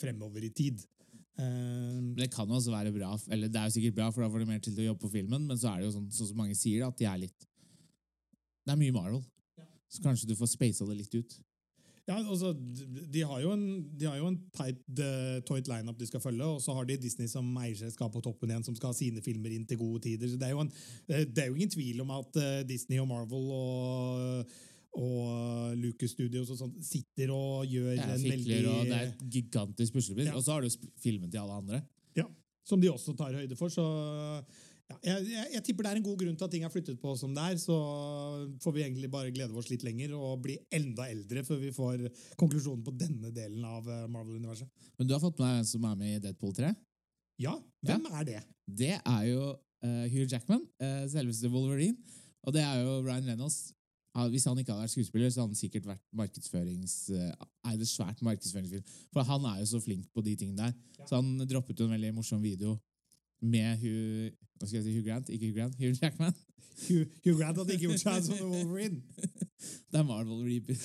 fremover 0.00 0.46
i 0.46 0.52
tid. 0.54 0.80
Eh, 1.38 2.00
Men 2.00 2.14
Det 2.16 2.30
kan 2.32 2.48
også 2.48 2.72
være 2.72 2.92
bra, 2.92 3.12
eller 3.30 3.48
det 3.48 3.60
er 3.60 3.68
jo 3.68 3.76
sikkert 3.78 3.98
bra, 4.00 4.10
for 4.10 4.22
da 4.22 4.30
får 4.32 4.40
du 4.40 4.46
mer 4.46 4.58
tid 4.58 4.74
til 4.74 4.84
å 4.84 4.90
jobbe 4.92 5.04
på 5.06 5.12
filmen, 5.18 5.46
men 5.46 5.56
så 5.56 5.74
er 5.74 5.80
det 5.80 5.90
jo 5.90 5.98
sånn, 5.98 6.10
sånn 6.10 6.32
som 6.32 6.36
mange 6.36 6.56
sier, 6.58 6.86
at 6.86 6.96
de 6.96 7.04
er 7.04 7.18
litt 7.26 7.46
Det 8.66 8.74
er 8.74 8.76
mye 8.76 8.92
Marvel. 8.92 9.22
Så 9.90 10.02
kanskje 10.04 10.28
du 10.28 10.36
får 10.38 10.52
spasa 10.52 10.86
det 10.86 10.96
litt 11.00 11.14
ut. 11.14 11.32
Ja, 12.10 12.16
altså, 12.18 12.52
de- 13.14 13.24
har 13.26 13.42
jo 13.44 13.52
en, 13.54 13.66
de 13.98 14.08
har 14.08 14.16
jo 14.18 14.30
en 14.30 14.38
tight, 14.56 14.80
uh, 14.98 15.38
tight 15.46 15.70
lineup 15.70 15.98
de 16.00 16.08
skal 16.08 16.22
følge, 16.22 16.46
og 16.46 16.62
så 16.64 16.74
har 16.76 16.88
de 16.88 16.98
Disney 17.00 17.30
som 17.30 17.46
eierselskap 17.62 18.12
på 18.12 18.22
toppen 18.24 18.50
igjen, 18.50 18.66
som 18.66 18.76
skal 18.78 18.90
ha 18.90 18.98
sine 18.98 19.22
filmer 19.24 19.54
inn 19.54 19.68
til 19.68 19.78
gode 19.80 20.02
tider. 20.08 20.30
Så 20.30 20.40
det 20.40 20.48
er 20.48 20.56
jo, 20.56 20.64
en, 20.66 20.72
eh, 21.08 21.22
det 21.28 21.44
er 21.44 21.52
jo 21.52 21.58
ingen 21.58 21.72
tvil 21.76 22.02
om 22.04 22.10
at 22.18 22.40
uh, 22.42 22.48
Disney 22.68 22.98
og 23.02 23.08
Marvel 23.10 23.54
og 23.54 24.58
og 24.98 25.76
Lucas 25.78 26.10
Studios 26.16 26.48
og 26.50 26.56
sånt 26.58 26.78
sitter 26.82 27.30
og 27.30 27.68
gjør 27.70 27.92
en 27.94 28.24
veldig 28.24 28.56
og 28.72 28.88
det 28.88 28.96
er 28.96 29.04
et 29.04 29.20
gigantisk 29.30 29.94
puslespill. 29.94 30.26
Ja. 30.26 30.34
Og 30.34 30.42
så 30.42 30.56
har 30.56 30.66
du 30.66 30.88
filmen 30.98 31.30
til 31.30 31.38
alle 31.38 31.58
andre. 31.60 31.82
Ja, 32.18 32.26
som 32.66 32.82
de 32.82 32.90
også 32.90 33.14
tar 33.14 33.36
høyde 33.38 33.54
for. 33.54 33.70
Så 33.70 33.84
ja, 34.90 34.96
jeg, 35.06 35.26
jeg, 35.30 35.46
jeg 35.54 35.62
tipper 35.66 35.86
det 35.86 35.90
er 35.92 35.98
en 36.00 36.04
god 36.04 36.18
grunn 36.18 36.36
til 36.38 36.46
at 36.46 36.52
ting 36.54 36.64
er 36.66 36.72
flyttet 36.72 36.98
på 37.00 37.14
som 37.18 37.32
det 37.36 37.44
er. 37.52 37.58
Så 37.62 37.76
får 38.62 38.74
vi 38.74 38.84
egentlig 38.84 39.10
bare 39.12 39.32
glede 39.34 39.56
oss 39.58 39.70
litt 39.70 39.84
lenger 39.86 40.14
og 40.18 40.42
bli 40.44 40.56
enda 40.76 41.06
eldre 41.10 41.44
før 41.46 41.60
vi 41.62 41.72
får 41.74 42.06
konklusjonen 42.40 42.82
på 42.86 42.94
denne 42.98 43.32
delen 43.34 43.64
av 43.66 43.86
eh, 43.86 44.06
Marvel-universet. 44.10 44.70
Men 44.98 45.08
du 45.08 45.14
har 45.14 45.22
fått 45.22 45.38
med 45.42 45.60
en 45.60 45.68
som 45.68 45.86
er 45.86 45.98
med 46.00 46.16
i 46.16 46.22
Deadpool 46.26 46.54
3? 46.58 46.72
Ja, 47.40 47.54
hvem 47.86 48.08
er 48.10 48.26
det? 48.28 48.40
Det 48.66 48.96
er 48.98 49.22
jo 49.30 49.44
uh, 49.54 50.06
Hugh 50.12 50.26
Jackman, 50.26 50.66
uh, 50.82 51.04
selveste 51.08 51.48
Wolverine. 51.52 51.96
Og 52.44 52.56
det 52.56 52.64
er 52.64 52.82
jo 52.82 52.98
Ryan 53.04 53.30
Reynolds. 53.30 53.70
Ja, 54.10 54.26
hvis 54.26 54.44
han 54.48 54.58
ikke 54.58 54.74
hadde 54.74 54.88
vært 54.88 54.96
skuespiller, 54.96 55.30
så 55.30 55.44
hadde 55.44 55.54
han 55.54 55.60
sikkert 55.60 55.86
vært 55.86 56.02
markedsførings... 56.18 56.94
Eid 57.70 57.82
et 57.84 57.88
svært 57.88 58.20
markedsføringsfilm. 58.26 58.94
For 59.14 59.22
han 59.28 59.44
er 59.52 59.60
jo 59.60 59.70
så 59.70 59.80
flink 59.84 60.08
på 60.10 60.24
de 60.26 60.34
tingene 60.40 60.66
der. 60.66 61.04
Så 61.06 61.20
han 61.20 61.44
droppet 61.46 61.78
jo 61.78 61.86
en 61.86 61.94
veldig 61.94 62.14
morsom 62.16 62.42
video 62.42 62.74
med 63.40 63.80
Hugh, 63.80 64.30
hva 64.58 64.68
skal 64.68 64.80
jeg 64.80 64.86
si, 64.86 64.94
Hugh 64.96 65.06
Grant, 65.06 65.28
ikke 65.32 65.48
Hugh 65.48 65.56
Grant, 65.56 65.76
Hugh 65.80 65.96
Jackman. 65.96 66.36
Hugh, 66.86 67.06
Hugh 67.24 67.36
Grant 67.38 67.58
hadde 67.60 67.76
ikke 67.76 67.88
gjort 67.88 68.02
seg 68.02 68.24
som 68.28 68.40
Wolverine. 68.52 69.02
Det 69.92 70.00
er 70.00 70.06
Marvel 70.06 70.44
Reaper. 70.46 70.76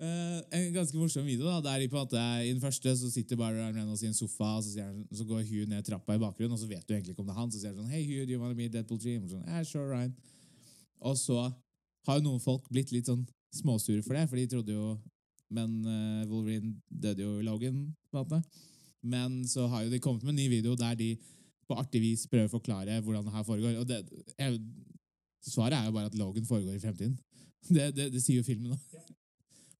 Uh, 0.00 0.40
en 0.56 0.72
ganske 0.74 0.98
morsom 0.98 1.24
video. 1.28 1.46
da, 1.46 1.60
der 1.64 1.84
de 1.84 1.88
på 1.88 1.96
en 1.96 2.04
måte, 2.04 2.24
I 2.44 2.52
den 2.52 2.60
første 2.60 2.96
så 2.96 3.10
sitter 3.12 3.36
Ryan 3.40 3.76
Reynolds 3.76 4.02
i 4.02 4.10
en 4.10 4.16
sofa, 4.16 4.56
og 4.58 4.64
så, 4.64 4.82
han, 4.82 5.06
så 5.12 5.24
går 5.24 5.46
Hugh 5.48 5.68
ned 5.68 5.84
trappa 5.84 6.16
i 6.16 6.22
bakgrunnen, 6.22 6.52
og 6.52 6.58
så 6.58 6.68
vet 6.68 6.84
du 6.88 6.94
egentlig 6.94 7.14
ikke 7.14 7.24
om 7.24 7.30
det 7.30 7.36
er 7.36 7.40
han. 7.40 7.52
Så 7.52 7.60
sier 7.60 7.72
han 7.72 7.80
sånn 7.80 7.92
Hey 7.92 8.04
Hugh, 8.04 8.26
do 8.26 8.36
you 8.36 8.40
want 8.42 8.52
to 8.52 8.58
be 8.58 8.68
Deadpool 8.68 9.00
3? 9.00 9.16
Og 9.20 9.32
Sånn, 9.32 9.46
yeah, 9.48 9.64
sure, 9.64 9.88
Ryan. 9.88 10.16
Og 11.00 11.16
så 11.16 11.38
har 12.08 12.18
jo 12.18 12.24
noen 12.26 12.42
folk 12.42 12.68
blitt 12.72 12.92
litt 12.92 13.08
sånn 13.08 13.24
småsure 13.56 14.04
for 14.04 14.16
det, 14.16 14.26
for 14.30 14.40
de 14.40 14.48
trodde 14.50 14.76
jo 14.76 14.98
Men 15.50 15.80
uh, 15.82 16.28
Wolverine 16.30 16.76
døde 16.86 17.24
jo 17.24 17.40
i 17.40 17.42
Logan, 17.42 17.80
på 18.12 18.20
en 18.20 18.22
måte. 18.22 18.68
Men 19.02 19.40
så 19.48 19.66
har 19.66 19.84
jo 19.84 19.92
de 19.92 20.00
kommet 20.02 20.24
med 20.24 20.34
en 20.34 20.42
ny 20.42 20.48
video 20.52 20.74
der 20.78 20.94
de 20.98 21.14
på 21.70 21.78
artig 21.78 22.02
vis 22.02 22.26
prøver 22.30 22.50
å 22.50 22.56
forklare 22.56 23.00
hvordan 23.00 23.24
det 23.26 23.34
her 23.34 23.46
foregår. 23.46 23.78
Og 23.80 23.88
det, 23.88 24.00
jeg, 24.38 24.60
svaret 25.46 25.78
er 25.78 25.86
jo 25.86 25.94
bare 25.96 26.10
at 26.10 26.18
Logan 26.18 26.48
foregår 26.48 26.76
i 26.76 26.82
fremtiden. 26.82 27.18
Det, 27.68 27.90
det, 27.96 28.10
det 28.14 28.22
sier 28.24 28.40
jo 28.40 28.46
filmen 28.46 28.74
òg. 28.74 29.10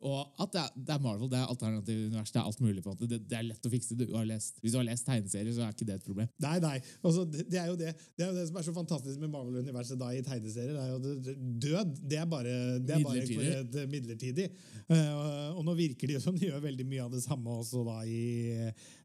Og 0.00 0.40
at 0.40 0.52
det 0.54 0.60
er, 0.62 0.76
det 0.80 0.92
er 0.94 1.00
Marvel, 1.04 1.28
det 1.28 1.36
er 1.36 1.50
alternativt 1.52 2.06
univers, 2.08 2.30
det 2.32 2.38
er 2.40 2.46
alt 2.48 2.60
mulig. 2.64 2.82
på 2.84 2.92
en. 2.94 3.00
Det, 3.04 3.18
det 3.28 3.36
er 3.36 3.44
lett 3.44 3.66
å 3.68 3.72
fikse. 3.72 3.96
Du 3.98 4.06
har 4.14 4.24
lest, 4.28 4.56
hvis 4.62 4.72
du 4.72 4.78
har 4.80 4.86
lest 4.88 5.04
tegneserier, 5.04 5.52
så 5.52 5.66
er 5.66 5.74
ikke 5.74 5.88
det 5.90 5.98
et 5.98 6.06
problem. 6.06 6.30
Nei, 6.40 6.54
nei. 6.64 6.72
Altså, 7.04 7.26
det, 7.28 7.58
er 7.60 7.68
jo 7.68 7.76
det. 7.76 7.92
det 8.16 8.24
er 8.24 8.32
jo 8.32 8.38
det 8.38 8.46
som 8.48 8.56
er 8.56 8.66
så 8.70 8.74
fantastisk 8.78 9.20
med 9.20 9.32
Marvel-universet 9.34 10.00
da 10.00 10.08
i 10.16 10.24
tegneserier. 10.24 10.72
Det 10.72 10.86
er 10.86 10.94
jo 10.94 11.14
det, 11.28 11.36
død. 11.66 11.94
Det 12.14 12.20
er 12.22 12.32
bare, 12.32 12.56
det 12.80 12.96
er 12.96 13.04
bare 13.04 13.26
Midlertidig. 13.28 13.86
midlertidig. 13.92 14.48
Uh, 14.88 15.58
og 15.58 15.64
nå 15.68 15.76
virker 15.84 16.08
det 16.08 16.16
jo 16.16 16.24
som 16.24 16.36
de 16.36 16.48
gjør 16.48 16.64
veldig 16.64 16.88
mye 16.88 17.04
av 17.04 17.12
det 17.12 17.24
samme 17.26 17.60
også 17.60 17.84
da 17.84 18.00
i, 18.08 18.24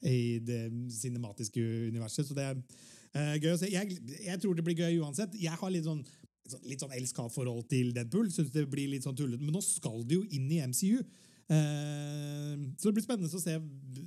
i 0.08 0.20
det 0.48 0.64
cinematiske 0.96 1.60
universet. 1.92 2.28
Så 2.28 2.38
det 2.38 2.52
er 2.54 2.68
Uh, 3.16 3.38
gøy 3.40 3.54
å 3.54 3.56
se. 3.56 3.70
Jeg, 3.72 3.96
jeg 4.26 4.40
tror 4.44 4.58
det 4.58 4.64
blir 4.68 4.76
gøy 4.76 4.98
uansett. 5.00 5.38
Jeg 5.40 5.56
har 5.56 5.70
litt 5.72 5.86
sånn 5.86 6.02
litt 6.66 6.84
sånn 6.84 6.94
elsk-hat-forhold 6.96 7.66
til 7.72 7.94
Deadpool. 7.96 8.30
Synes 8.34 8.54
det 8.54 8.66
blir 8.72 8.92
litt 8.92 9.06
sånn 9.06 9.18
tullete. 9.18 9.44
Men 9.44 9.56
nå 9.58 9.64
skal 9.66 10.04
de 10.08 10.20
jo 10.20 10.26
inn 10.38 10.50
i 10.52 10.62
MCU. 10.66 11.02
Eh, 11.46 12.54
så 12.78 12.90
det 12.90 12.96
blir 12.98 13.06
spennende 13.06 13.30
å 13.30 13.42
se, 13.42 13.58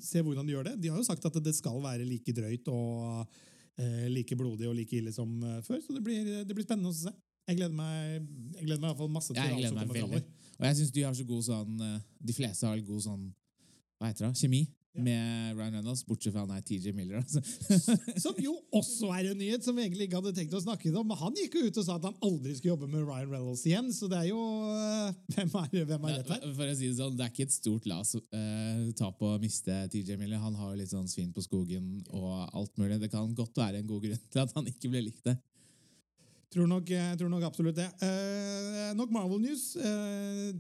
se 0.05 0.23
hvordan 0.25 0.47
de 0.47 0.57
gjør 0.57 0.71
det. 0.71 0.77
De 0.83 0.93
har 0.93 1.01
jo 1.01 1.07
sagt 1.07 1.27
at 1.29 1.39
det 1.43 1.55
skal 1.57 1.81
være 1.85 2.07
like 2.07 2.35
drøyt 2.35 2.71
og 2.73 3.25
eh, 3.79 4.07
like 4.13 4.39
blodig 4.39 4.71
og 4.71 4.77
like 4.79 4.99
ille 4.99 5.15
som 5.15 5.33
eh, 5.43 5.61
før. 5.67 5.83
Så 5.85 5.97
det 5.97 6.05
blir, 6.07 6.33
det 6.47 6.55
blir 6.57 6.67
spennende 6.67 6.95
å 6.95 6.99
se. 6.99 7.15
Jeg 7.49 7.61
gleder 7.63 7.77
meg, 7.77 8.27
jeg 8.59 8.67
gleder 8.67 8.83
meg 8.83 8.89
i 8.89 8.91
hvert 8.91 9.01
fall 9.01 9.15
masse 9.15 9.33
til 9.33 9.41
Jeg 9.41 9.55
alt 9.57 9.71
som 9.71 9.79
kommer 9.81 10.03
veldig. 10.03 10.25
Og 10.59 10.67
jeg 10.67 10.81
syns 10.81 10.91
de 10.93 11.05
har 11.07 11.15
så 11.17 11.25
god 11.25 11.45
sånn 11.47 11.85
eh, 11.87 12.01
De 12.29 12.35
fleste 12.35 12.67
har 12.67 12.81
god 12.85 13.05
sånn 13.05 13.23
Hva 13.97 14.11
heter 14.11 14.27
det? 14.27 14.33
Kjemi 14.43 14.67
Ja. 14.97 15.03
med 15.05 15.57
Ryan 15.59 15.75
Reynolds, 15.77 16.01
bortsett 16.07 16.33
fra 16.33 16.43
han 16.43 16.53
er 16.57 16.63
TJ 16.65 16.93
Miller. 16.97 17.21
Altså. 17.21 17.43
Som 18.25 18.39
jo 18.41 18.55
også 18.75 19.11
er 19.15 19.29
en 19.31 19.39
nyhet 19.39 19.65
som 19.65 19.77
vi 19.77 19.85
egentlig 19.85 20.09
ikke 20.09 20.19
hadde 20.19 20.33
tenkt 20.35 20.55
å 20.57 20.63
snakke 20.63 20.91
om. 20.91 21.07
Men 21.11 21.21
han 21.21 21.37
gikk 21.39 21.59
jo 21.59 21.67
ut 21.69 21.81
og 21.81 21.85
sa 21.87 21.99
at 21.99 22.07
han 22.09 22.17
aldri 22.25 22.55
skulle 22.57 22.73
jobbe 22.73 22.89
med 22.91 23.05
Ryan 23.05 23.31
Reynolds 23.31 23.65
igjen. 23.69 23.91
Så 23.95 24.09
det 24.11 24.23
er 24.23 24.31
jo 24.31 24.41
eh, 24.73 25.13
Hvem 25.37 25.53
er, 25.61 25.85
hvem 25.91 26.09
er 26.09 26.17
rett 26.17 26.33
her? 26.33 26.47
For 26.57 26.73
å 26.73 26.79
si 26.79 26.89
det 26.89 26.99
sånn, 26.99 27.19
det 27.19 27.27
er 27.27 27.35
ikke 27.35 27.47
et 27.47 27.55
stort 27.55 27.91
las 27.91 28.15
uh, 28.17 28.89
tap 28.99 29.23
å 29.23 29.35
miste 29.43 29.77
TJ 29.93 30.17
Miller. 30.21 30.41
Han 30.43 30.57
har 30.59 30.73
jo 30.73 30.81
litt 30.81 30.95
sånn 30.95 31.11
svin 31.11 31.35
på 31.37 31.45
skogen 31.45 32.01
og 32.09 32.49
alt 32.49 32.73
mulig. 32.81 32.99
Det 33.05 33.13
kan 33.13 33.37
godt 33.37 33.61
være 33.61 33.83
en 33.83 33.93
god 33.93 34.09
grunn 34.09 34.25
til 34.33 34.43
at 34.43 34.57
han 34.57 34.73
ikke 34.73 34.91
ble 34.95 35.05
likt 35.11 35.29
det. 35.29 35.37
Tror 36.49 36.67
nok, 36.71 36.89
jeg 36.89 37.21
tror 37.21 37.29
nok 37.29 37.45
absolutt 37.45 37.77
det. 37.77 37.91
Uh, 38.01 38.97
nok 38.97 39.13
Marvel 39.15 39.45
News. 39.45 39.71
Uh, 39.77 40.57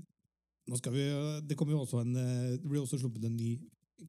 nå 0.68 0.76
skal 0.76 0.92
vi, 0.92 1.04
det, 1.48 1.56
kommer 1.56 1.74
jo 1.74 1.82
også 1.84 2.02
en, 2.02 2.14
eh, 2.20 2.56
det 2.60 2.68
blir 2.68 2.82
også 2.82 3.00
sluppet 3.00 3.24
en 3.24 3.36
ny 3.36 3.54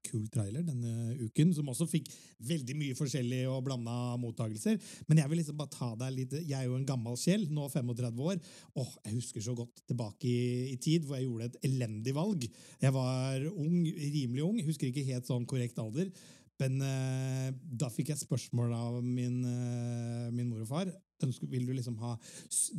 kul 0.05 0.25
trailer 0.31 0.63
denne 0.65 1.15
uken, 1.19 1.53
som 1.55 1.69
også 1.72 1.88
fikk 1.89 2.10
veldig 2.48 2.75
mye 2.79 2.98
forskjellig 2.98 3.41
og 3.51 3.63
blanda 3.67 4.15
mottagelser. 4.22 4.79
Men 5.10 5.22
jeg 5.22 5.31
vil 5.31 5.41
liksom 5.41 5.60
bare 5.60 5.74
ta 5.74 5.91
deg 6.00 6.15
litt 6.15 6.36
Jeg 6.39 6.58
er 6.60 6.67
jo 6.67 6.77
en 6.77 6.88
gammel 6.88 7.17
sjel, 7.19 7.46
nå 7.53 7.67
35 7.72 8.25
år. 8.31 8.41
Åh, 8.75 8.91
Jeg 9.05 9.17
husker 9.19 9.46
så 9.46 9.55
godt 9.58 9.84
tilbake 9.89 10.29
i, 10.29 10.74
i 10.74 10.77
tid 10.81 11.05
hvor 11.05 11.19
jeg 11.19 11.27
gjorde 11.27 11.50
et 11.51 11.62
elendig 11.69 12.15
valg. 12.17 12.50
Jeg 12.81 12.96
var 12.96 13.48
ung, 13.53 13.79
rimelig 13.86 14.46
ung, 14.46 14.60
husker 14.67 14.89
ikke 14.89 15.08
helt 15.10 15.29
sånn 15.29 15.48
korrekt 15.50 15.79
alder. 15.81 16.12
Men 16.60 16.81
eh, 16.84 17.50
da 17.55 17.88
fikk 17.91 18.12
jeg 18.12 18.19
spørsmål 18.19 18.74
av 18.75 18.98
min, 19.03 19.38
eh, 19.48 20.25
min 20.36 20.50
mor 20.50 20.65
og 20.65 20.72
far. 20.72 20.91
Ønsker, 21.24 21.48
vil 21.51 21.67
du 21.67 21.72
liksom 21.75 21.96
ha 22.03 22.15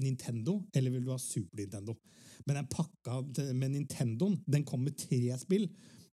Nintendo, 0.01 0.59
eller 0.77 0.93
vil 0.93 1.07
du 1.07 1.13
ha 1.15 1.21
Super 1.21 1.61
Nintendo? 1.61 1.97
Men 2.47 2.61
den 2.61 2.69
pakka 2.73 3.21
med 3.57 3.73
Nintendoen, 3.73 4.39
den 4.49 4.65
kom 4.69 4.85
med 4.85 4.97
tre 5.01 5.37
spill. 5.41 5.67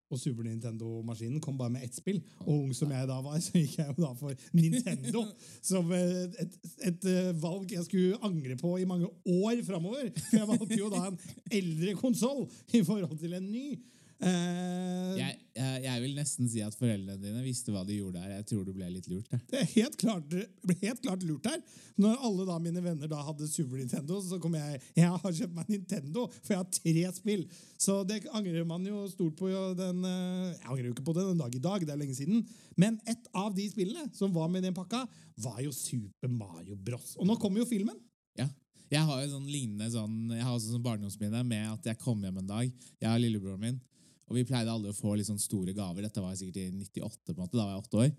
Og 0.07 0.19
Super 0.21 0.45
Nintendo-maskinen 0.47 1.41
kom 1.43 1.57
bare 1.59 1.73
med 1.73 1.83
ett 1.83 1.95
spill. 1.95 2.21
Og 2.45 2.53
ung 2.53 2.75
som 2.75 2.91
jeg 2.95 3.09
da 3.09 3.17
var, 3.23 3.39
så 3.43 3.59
gikk 3.59 3.77
jeg 3.81 3.91
jo 3.91 4.05
da 4.05 4.13
for 4.19 4.47
Nintendo. 4.55 5.25
Som 5.61 5.91
eh, 5.95 6.23
et, 6.43 6.57
et 6.91 7.09
eh, 7.11 7.33
valg 7.41 7.73
jeg 7.75 7.83
skulle 7.87 8.21
angre 8.23 8.55
på 8.59 8.77
i 8.79 8.87
mange 8.87 9.09
år 9.25 9.61
framover. 9.67 10.09
For 10.29 10.39
jeg 10.39 10.49
valgte 10.53 10.79
jo 10.79 10.91
da 10.93 11.03
en 11.09 11.21
eldre 11.59 11.97
konsoll 11.99 12.45
i 12.73 12.83
forhold 12.87 13.19
til 13.19 13.35
en 13.37 13.51
ny. 13.51 13.69
Eh, 14.17 15.13
Jeg, 15.17 15.35
jeg, 15.57 15.81
jeg 15.83 16.01
vil 16.01 16.13
nesten 16.17 16.47
si 16.49 16.61
at 16.65 16.75
foreldrene 16.77 17.19
dine 17.21 17.41
visste 17.45 17.73
hva 17.73 17.83
de 17.85 17.97
gjorde 17.99 18.21
der. 18.21 18.31
Jeg 18.39 18.45
tror 18.49 18.63
du 18.65 18.71
ble 18.73 18.87
litt 18.89 19.09
lurt. 19.11 19.27
Der. 19.29 19.41
Det 19.51 19.59
er 19.61 19.67
helt 19.75 19.97
klart, 20.01 20.33
ble 20.65 20.75
helt 20.81 21.01
klart 21.03 21.25
lurt 21.27 21.49
her. 21.49 21.59
Når 22.01 22.17
alle 22.25 22.47
da 22.49 22.57
mine 22.61 22.81
venner 22.85 23.09
da 23.11 23.21
hadde 23.27 23.49
Super 23.49 23.77
Nintendo, 23.81 24.19
så 24.25 24.39
kom 24.41 24.57
jeg 24.57 24.81
Jeg 24.97 25.09
har 25.13 25.37
kjøpt 25.39 25.55
meg 25.57 25.69
Nintendo, 25.73 26.25
for 26.41 26.53
jeg 26.55 26.61
har 26.61 26.69
tre 26.79 27.05
spill. 27.17 27.45
Så 27.81 27.99
det 28.09 28.23
angrer 28.37 28.65
man 28.69 28.85
jo 28.85 29.03
stort 29.13 29.37
på. 29.39 29.49
Den, 29.77 30.03
eh, 30.05 30.51
jeg 30.55 30.67
angrer 30.67 30.89
jo 30.89 30.95
ikke 30.95 31.07
på 31.09 31.17
det 31.17 31.25
den 31.29 31.41
dag 31.43 31.55
i 31.57 31.63
dag, 31.69 31.85
det 31.85 31.93
er 31.95 32.01
lenge 32.01 32.17
siden. 32.17 32.45
Men 32.77 32.99
et 33.09 33.29
av 33.37 33.53
de 33.57 33.65
spillene 33.69 34.09
som 34.17 34.33
var 34.33 34.49
med 34.53 34.63
i 34.63 34.69
den 34.69 34.77
pakka, 34.77 35.05
var 35.41 35.59
jo 35.61 35.73
Super 35.73 36.29
Mario 36.33 36.75
Bros. 36.75 37.13
Og 37.21 37.27
nå 37.29 37.37
kommer 37.41 37.61
jo 37.61 37.69
filmen. 37.69 37.97
Ja. 38.37 38.47
Jeg 38.89 39.03
har 39.03 39.19
jo 39.21 39.29
sånn 39.35 39.49
lignende 39.51 39.89
sånn, 39.91 40.15
jeg 40.31 40.45
har 40.45 40.53
også 40.55 40.71
sånn 40.73 40.85
barndomsminne 40.85 41.41
med 41.45 41.65
at 41.73 41.89
jeg 41.91 41.99
kom 42.01 42.21
hjem 42.23 42.37
en 42.41 42.47
dag, 42.49 42.71
jeg 43.01 43.09
og 43.11 43.19
lillebroren 43.21 43.59
min, 43.61 43.79
og 44.27 44.35
vi 44.35 44.45
pleide 44.47 44.71
aldri 44.71 44.91
å 44.91 44.97
få 44.97 45.15
litt 45.15 45.29
sånn 45.29 45.39
store 45.39 45.73
gaver. 45.75 46.03
Dette 46.03 46.23
var 46.23 46.35
sikkert 46.35 46.59
i 46.59 46.67
98, 46.75 47.31
på 47.31 47.35
en 47.35 47.43
måte, 47.45 47.55
da 47.55 47.63
var 47.63 47.77
jeg 47.77 47.85
åtte 47.85 48.01
år. 48.03 48.11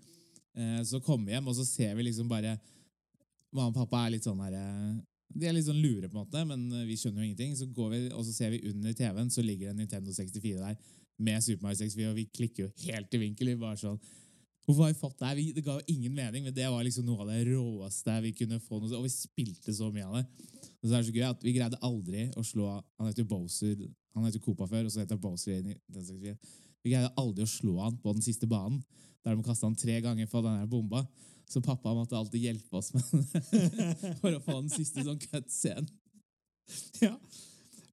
Eh, 0.59 0.81
så 0.89 1.01
kommer 1.05 1.29
vi 1.29 1.35
hjem, 1.35 1.49
og 1.51 1.57
så 1.57 1.65
ser 1.67 1.95
vi 1.97 2.09
liksom 2.09 2.29
bare 2.31 2.57
Mamma 3.49 3.71
og 3.71 3.77
pappa 3.79 4.03
er 4.05 4.11
litt 4.13 4.25
sånn 4.27 4.41
her 4.43 4.53
eh, 4.53 4.97
De 5.33 5.47
er 5.49 5.55
litt 5.55 5.65
sånn 5.65 5.79
lure, 5.81 6.05
på 6.05 6.17
en 6.17 6.21
måte, 6.21 6.43
men 6.45 6.67
eh, 6.73 6.85
vi 6.89 6.97
skjønner 6.97 7.23
jo 7.23 7.29
ingenting. 7.29 7.55
Så 7.57 7.69
går 7.73 7.93
vi, 7.93 8.01
og 8.13 8.25
så 8.25 8.33
ser 8.33 8.53
vi 8.53 8.63
under 8.69 8.93
TV-en, 8.97 9.29
så 9.33 9.45
ligger 9.45 9.69
det 9.69 9.75
en 9.75 9.83
Nintendo 9.83 10.13
64 10.13 10.57
der 10.61 10.97
med 11.19 11.43
Super 11.43 11.67
Mario 11.67 11.81
64, 11.81 12.09
og 12.09 12.17
vi 12.17 12.25
klikker 12.31 12.65
jo 12.65 12.71
helt 12.87 13.13
i 13.13 13.21
vinkel. 13.21 13.53
Vi 13.53 13.61
bare 13.61 13.79
sånn 13.81 13.99
Hvorfor 14.69 14.83
har 14.85 14.91
vi 14.91 14.99
fått 14.99 15.17
det 15.17 15.25
her? 15.25 15.39
Det 15.55 15.63
ga 15.65 15.79
jo 15.79 15.95
ingen 15.95 16.13
mening, 16.13 16.43
men 16.45 16.53
det 16.53 16.67
var 16.69 16.83
liksom 16.85 17.07
noe 17.07 17.23
av 17.23 17.29
det 17.31 17.39
råeste 17.47 18.17
vi 18.21 18.35
kunne 18.37 18.59
få. 18.61 18.77
Noe, 18.77 18.99
og 18.99 19.07
vi 19.07 19.09
spilte 19.09 19.73
så 19.73 19.87
mye 19.89 20.05
av 20.05 20.19
det. 20.19 20.25
Og 20.83 20.83
så 20.83 20.91
er 20.91 20.99
det 20.99 21.07
så 21.07 21.15
gøy 21.15 21.25
at 21.25 21.41
Vi 21.41 21.53
greide 21.55 21.79
aldri 21.83 22.27
å 22.37 22.43
slå 22.45 22.67
Han 22.69 23.07
heter 23.09 23.25
Bowser 23.27 23.81
Han 24.13 24.27
heter 24.27 24.43
Copa 24.43 24.67
før, 24.69 24.85
og 24.85 24.93
så 24.93 25.01
heter 25.01 25.17
Bowser 25.17 25.55
i 25.55 25.73
1964. 25.73 26.35
Vi 26.85 26.93
greide 26.93 27.09
aldri 27.17 27.47
å 27.47 27.49
slå 27.49 27.79
han 27.81 27.97
på 27.97 28.13
den 28.13 28.23
siste 28.23 28.45
banen, 28.51 28.77
der 29.25 29.33
de 29.33 29.43
kasta 29.43 29.65
han 29.65 29.75
tre 29.79 29.97
ganger 30.05 30.29
for 30.29 30.45
den 30.45 30.69
bomba. 30.69 31.01
Så 31.49 31.63
pappa 31.65 31.95
måtte 31.97 32.19
alltid 32.19 32.45
hjelpe 32.45 32.77
oss 32.77 32.93
med 32.93 33.09
for 34.21 34.29
å 34.29 34.43
få 34.45 34.59
den 34.61 34.69
siste 34.75 35.01
sånn 35.07 35.21
cut-scenen. 35.25 35.89
Ja. 37.01 37.15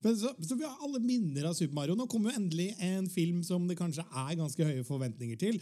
Men 0.04 0.16
så, 0.21 0.28
så 0.45 0.54
vi 0.54 0.66
har 0.66 0.83
alle 0.85 1.00
minner 1.00 1.49
av 1.49 1.54
Super 1.56 1.75
Mario. 1.75 1.97
Nå 1.97 2.04
kommer 2.12 2.30
jo 2.30 2.42
endelig 2.42 2.68
en 2.85 3.09
film 3.11 3.40
som 3.47 3.64
det 3.66 3.78
kanskje 3.78 4.04
er 4.04 4.37
ganske 4.37 4.68
høye 4.68 4.85
forventninger 4.85 5.40
til. 5.40 5.56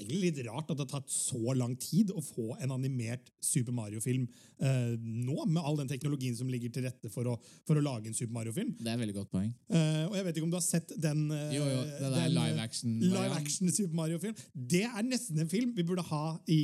Egentlig 0.00 0.20
litt 0.24 0.40
rart 0.46 0.70
at 0.70 0.78
det 0.78 0.86
har 0.86 1.00
tatt 1.00 1.12
så 1.12 1.54
lang 1.56 1.74
tid 1.80 2.12
å 2.16 2.22
få 2.24 2.54
en 2.58 2.72
animert 2.74 3.30
Super 3.44 3.74
Mario-film 3.76 4.26
eh, 4.64 4.94
nå, 4.98 5.36
med 5.46 5.60
all 5.62 5.76
den 5.80 5.90
teknologien 5.90 6.36
som 6.36 6.48
ligger 6.50 6.72
til 6.72 6.86
rette 6.88 7.10
for 7.12 7.28
å, 7.28 7.36
for 7.68 7.78
å 7.78 7.84
lage 7.84 8.10
en 8.10 8.16
Super 8.16 8.32
Mario-film. 8.38 8.72
Det 8.80 8.88
er 8.88 8.96
et 8.96 9.02
veldig 9.04 9.18
godt 9.18 9.32
poeng. 9.34 9.50
Eh, 9.68 10.04
og 10.08 10.16
jeg 10.18 10.26
vet 10.26 10.40
ikke 10.40 10.48
om 10.48 10.54
du 10.54 10.58
har 10.58 10.66
sett 10.66 10.94
den 11.00 11.26
eh, 11.36 11.56
Jo, 11.58 11.66
jo, 11.68 11.82
det 11.90 12.00
den, 12.06 12.20
eh, 12.22 12.30
live 12.38 12.64
action 12.64 12.96
live 13.04 13.36
action 13.36 13.74
Super 13.74 14.00
Mario-film. 14.00 14.46
Det 14.54 14.86
er 14.88 15.04
nesten 15.06 15.44
en 15.44 15.52
film 15.52 15.74
vi 15.76 15.86
burde 15.86 16.06
ha 16.10 16.24
i 16.50 16.62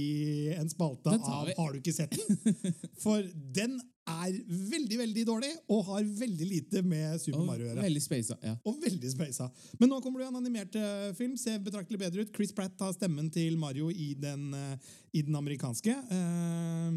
en 0.56 0.72
spalte 0.72 1.18
av 1.20 1.50
vi. 1.50 1.58
Har 1.58 1.74
du 1.74 1.82
ikke 1.82 1.96
sett 1.96 2.16
den? 2.16 2.72
For 3.04 3.24
den 3.56 3.78
er 4.06 4.36
veldig, 4.46 4.98
veldig 5.00 5.24
dårlig 5.26 5.50
og 5.72 5.80
har 5.88 6.04
veldig 6.20 6.46
lite 6.46 6.82
med 6.86 7.18
Super 7.22 7.42
Mario 7.46 7.66
å 7.66 7.70
gjøre. 7.72 7.82
veldig 7.88 8.02
spasa. 8.04 8.36
Ja. 8.46 8.54
Og 8.66 8.78
veldig 8.84 9.10
speisa. 9.10 9.48
Men 9.80 9.90
nå 9.90 9.98
kommer 10.04 10.22
det 10.22 10.28
en 10.30 10.38
animert 10.38 10.78
eh, 10.78 11.08
film. 11.18 11.34
Ser 11.40 11.58
betraktelig 11.64 11.98
bedre 12.04 12.22
ut. 12.22 12.30
Chris 12.36 12.54
Pratt 12.54 12.78
har 12.84 12.94
stemmen 12.94 13.30
til 13.34 13.58
Mario 13.58 13.90
i 13.90 14.12
den, 14.14 14.48
eh, 14.54 14.94
i 15.18 15.22
den 15.26 15.34
amerikanske. 15.38 15.90
Eh, 15.90 16.96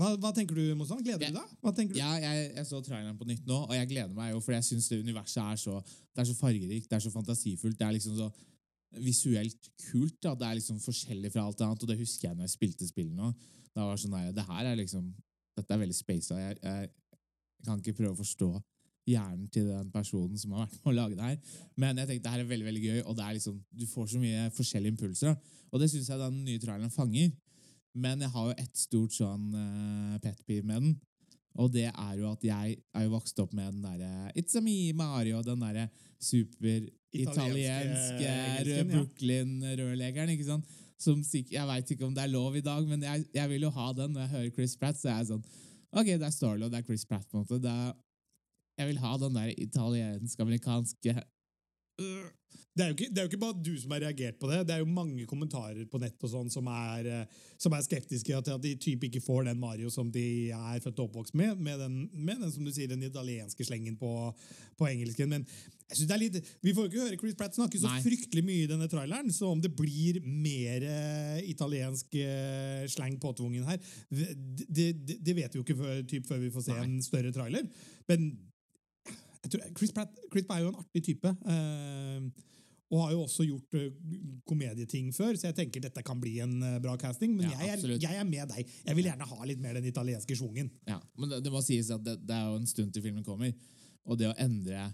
hva, 0.00 0.14
hva 0.16 0.32
tenker 0.34 0.56
du, 0.56 0.64
Mozan? 0.80 1.02
Gleder 1.04 1.26
Ja. 1.28 1.30
du 1.30 1.38
deg? 1.38 1.54
Hva 1.62 1.72
du? 1.76 1.98
Ja, 1.98 2.10
jeg, 2.22 2.50
jeg 2.56 2.66
så 2.66 2.80
traileren 2.82 3.18
på 3.20 3.26
nytt 3.28 3.44
nå, 3.46 3.58
og 3.68 3.74
jeg 3.76 3.88
gleder 3.90 4.14
meg 4.16 4.32
jo, 4.32 4.40
for 4.40 4.56
jeg 4.56 4.64
syns 4.64 4.88
det 4.88 5.02
universet 5.04 5.42
er 5.44 5.56
så, 5.60 5.78
det 6.16 6.22
er 6.24 6.28
så 6.30 6.36
fargerikt, 6.38 6.88
det 6.88 6.96
er 6.96 7.04
så 7.04 7.12
fantasifullt, 7.12 7.76
det 7.78 7.86
er 7.86 7.96
liksom 7.98 8.16
så 8.16 8.30
visuelt 9.04 9.68
kult. 9.90 10.16
da, 10.24 10.34
Det 10.34 10.46
er 10.48 10.58
liksom 10.58 10.80
forskjellig 10.80 11.32
fra 11.34 11.44
alt 11.44 11.60
annet, 11.60 11.82
og 11.84 11.88
det 11.92 11.98
husker 12.00 12.30
jeg 12.30 12.36
når 12.38 12.48
jeg 12.48 12.54
spilte 12.56 12.88
spillet 12.88 13.12
nå. 13.18 13.32
Da 13.76 13.84
var 13.84 13.94
det 13.98 14.02
sånn 14.06 14.14
nei, 14.16 14.24
det 14.32 14.46
her 14.48 14.70
er 14.72 14.78
liksom, 14.80 15.10
Dette 15.58 15.74
er 15.74 15.82
veldig 15.82 15.98
spasa. 15.98 16.38
Jeg, 16.40 16.58
jeg, 16.62 16.90
jeg 17.58 17.68
kan 17.68 17.82
ikke 17.82 17.98
prøve 18.00 18.14
å 18.14 18.22
forstå 18.22 18.52
hjernen 19.08 19.48
til 19.52 19.68
den 19.70 19.90
personen 19.92 20.38
som 20.38 20.52
har 20.54 20.66
vært 20.66 20.84
med 20.84 20.92
å 20.92 20.96
lage 20.98 21.18
det 21.18 21.26
her. 21.26 21.58
Men 21.80 22.00
jeg 22.00 22.10
tenkte 22.10 22.26
det 22.26 22.34
her 22.34 22.44
er 22.44 22.52
veldig 22.52 22.68
veldig 22.68 22.84
gøy, 22.84 23.00
og 23.04 23.18
det 23.18 23.24
er 23.24 23.36
liksom, 23.38 23.58
du 23.80 23.84
får 23.88 24.08
så 24.12 24.22
mye 24.22 24.46
forskjellige 24.56 24.94
impulser. 24.94 25.36
Og 25.72 25.82
det 25.82 25.90
syns 25.92 26.10
jeg 26.12 26.22
den 26.22 26.40
nye 26.46 26.62
traileren 26.62 26.94
fanger. 26.94 27.28
Men 27.98 28.22
jeg 28.22 28.30
har 28.34 28.50
jo 28.50 28.58
ett 28.62 28.76
stort 28.78 29.12
sånn 29.16 29.46
uh, 29.56 30.18
pet 30.22 30.42
peeve 30.46 30.66
med 30.68 30.84
den. 30.84 30.96
Og 31.58 31.72
det 31.74 31.88
er 31.88 32.12
jo 32.20 32.28
at 32.30 32.44
jeg 32.44 32.76
er 32.78 33.06
jo 33.06 33.14
vokst 33.16 33.40
opp 33.42 33.54
med 33.56 33.72
den 33.72 33.82
derre 33.82 34.30
It's 34.38 34.54
a 34.58 34.62
me, 34.62 34.92
Mario, 34.94 35.40
den 35.42 35.64
derre 35.64 35.88
super-italienske 36.22 38.28
engelsken. 38.28 38.92
Brooklyn-rørleggeren, 38.92 40.36
ikke 40.36 40.50
sant? 40.52 40.76
Som 40.98 41.22
Jeg 41.22 41.66
veit 41.68 41.90
ikke 41.94 42.06
om 42.08 42.14
det 42.14 42.24
er 42.24 42.32
lov 42.32 42.56
i 42.58 42.64
dag, 42.64 42.82
men 42.88 43.02
jeg, 43.06 43.24
jeg 43.34 43.50
vil 43.52 43.68
jo 43.68 43.70
ha 43.70 43.92
den. 43.94 44.12
Når 44.16 44.24
jeg 44.24 44.34
hører 44.34 44.54
Chris 44.56 44.76
Pratt, 44.76 44.98
så 44.98 45.12
er 45.12 45.20
jeg 45.20 45.32
sånn 45.32 45.44
Ok, 45.88 46.08
det 46.10 46.26
er 46.26 46.34
Starlow 46.34 46.68
det 46.68 46.82
er 46.82 46.84
Chris 46.84 47.06
Pratt, 47.08 47.24
på 47.30 47.38
en 47.38 47.46
måte. 47.46 47.70
Er, 47.70 47.94
jeg 48.78 48.90
vil 48.90 48.98
ha 49.00 49.12
den 49.22 49.38
der 49.38 49.52
italiensk-amerikanske 49.56 51.14
Det 52.78 52.84
er, 52.84 52.92
ikke, 52.94 53.08
det 53.10 53.18
er 53.18 53.24
jo 53.24 53.30
ikke 53.32 53.40
bare 53.42 53.58
du 53.58 53.72
som 53.80 53.90
har 53.90 54.04
reagert 54.04 54.36
på 54.38 54.46
det. 54.46 54.60
Det 54.68 54.74
er 54.76 54.84
jo 54.84 54.90
mange 54.90 55.24
kommentarer 55.26 55.80
på 55.90 55.98
nett 55.98 56.22
og 56.22 56.30
sånn 56.30 56.52
som 56.52 56.68
er, 56.70 57.08
eh, 57.10 57.48
som 57.58 57.74
er 57.74 57.82
skeptiske 57.82 58.30
til 58.30 58.54
at 58.54 58.62
de 58.62 58.74
typ 58.78 59.08
ikke 59.08 59.22
får 59.24 59.48
den 59.48 59.58
Mario 59.58 59.90
som 59.90 60.12
de 60.14 60.52
er 60.54 60.84
født 60.84 61.02
og 61.02 61.08
oppvokst 61.08 61.34
med, 61.38 61.58
med 61.58 61.82
den, 61.82 61.96
med 62.14 62.38
den 62.44 62.52
som 62.54 62.62
du 62.62 62.70
sier, 62.70 62.90
den 62.92 63.02
italienske 63.08 63.66
slengen 63.66 63.98
på, 63.98 64.12
på 64.78 64.86
engelsken. 64.92 65.32
Men 65.32 65.46
jeg 65.88 65.98
synes 65.98 66.06
det 66.06 66.16
er 66.18 66.22
litt, 66.22 66.52
vi 66.62 66.74
får 66.76 66.86
jo 66.86 66.92
ikke 66.92 67.06
høre 67.08 67.18
Chris 67.24 67.36
Pratt 67.40 67.58
snakke 67.58 67.80
så 67.82 67.90
Nei. 67.90 68.02
fryktelig 68.04 68.44
mye 68.46 68.62
i 68.68 68.70
denne 68.70 68.90
traileren, 68.92 69.32
så 69.34 69.50
om 69.50 69.62
det 69.64 69.72
blir 69.74 70.20
mer 70.22 70.84
uh, 70.84 71.38
italiensk 71.48 72.18
uh, 72.20 72.84
slang 72.92 73.16
påtvungen 73.22 73.66
her, 73.66 73.80
det, 74.12 74.34
det, 74.68 75.16
det 75.24 75.34
vet 75.34 75.50
vi 75.50 75.58
jo 75.58 75.64
ikke 75.64 75.78
før, 75.80 76.02
typ, 76.06 76.28
før 76.28 76.44
vi 76.44 76.52
får 76.54 76.68
se 76.68 76.76
Nei. 76.76 76.84
en 76.84 77.00
større 77.02 77.32
trailer. 77.34 77.66
Men 78.12 78.28
tror, 79.46 79.64
Chris, 79.78 79.92
Pratt, 79.94 80.14
Chris 80.32 80.46
Pratt 80.48 80.58
er 80.58 80.64
jo 80.66 80.70
en 80.72 80.80
artig 80.82 81.02
type. 81.06 81.34
eh, 81.54 82.44
og 82.88 83.02
har 83.02 83.10
jo 83.12 83.24
også 83.26 83.44
gjort 83.44 83.74
eh, 83.76 83.90
komedieting 84.48 85.10
før, 85.12 85.34
så 85.36 85.50
jeg 85.50 85.56
tenker 85.58 85.82
dette 85.84 86.02
kan 86.02 86.20
bli 86.20 86.38
en 86.40 86.54
eh, 86.64 86.78
bra 86.80 86.94
casting. 86.96 87.34
Men 87.36 87.50
Ja, 87.50 87.58
jeg, 87.66 87.82
er, 87.84 87.98
jeg 88.00 88.16
er 88.16 88.24
med 88.24 88.48
deg. 88.54 88.70
Jeg 88.86 88.96
vil 88.96 89.10
gjerne 89.10 89.28
ha 89.28 89.48
litt 89.50 89.60
mer 89.60 89.76
den 89.76 89.90
italienske 89.90 90.36
schwungen. 90.38 90.70
Ja, 90.88 90.96
men 91.20 91.28
det, 91.28 91.42
det 91.44 91.52
må 91.52 91.60
sies 91.64 91.90
at 91.92 92.04
det, 92.06 92.16
det 92.24 92.34
er 92.38 92.48
jo 92.48 92.56
en 92.62 92.70
stund 92.70 92.94
til 92.96 93.04
filmen 93.04 93.26
kommer, 93.26 93.52
og 94.08 94.16
det 94.20 94.30
å 94.30 94.36
endre 94.40 94.86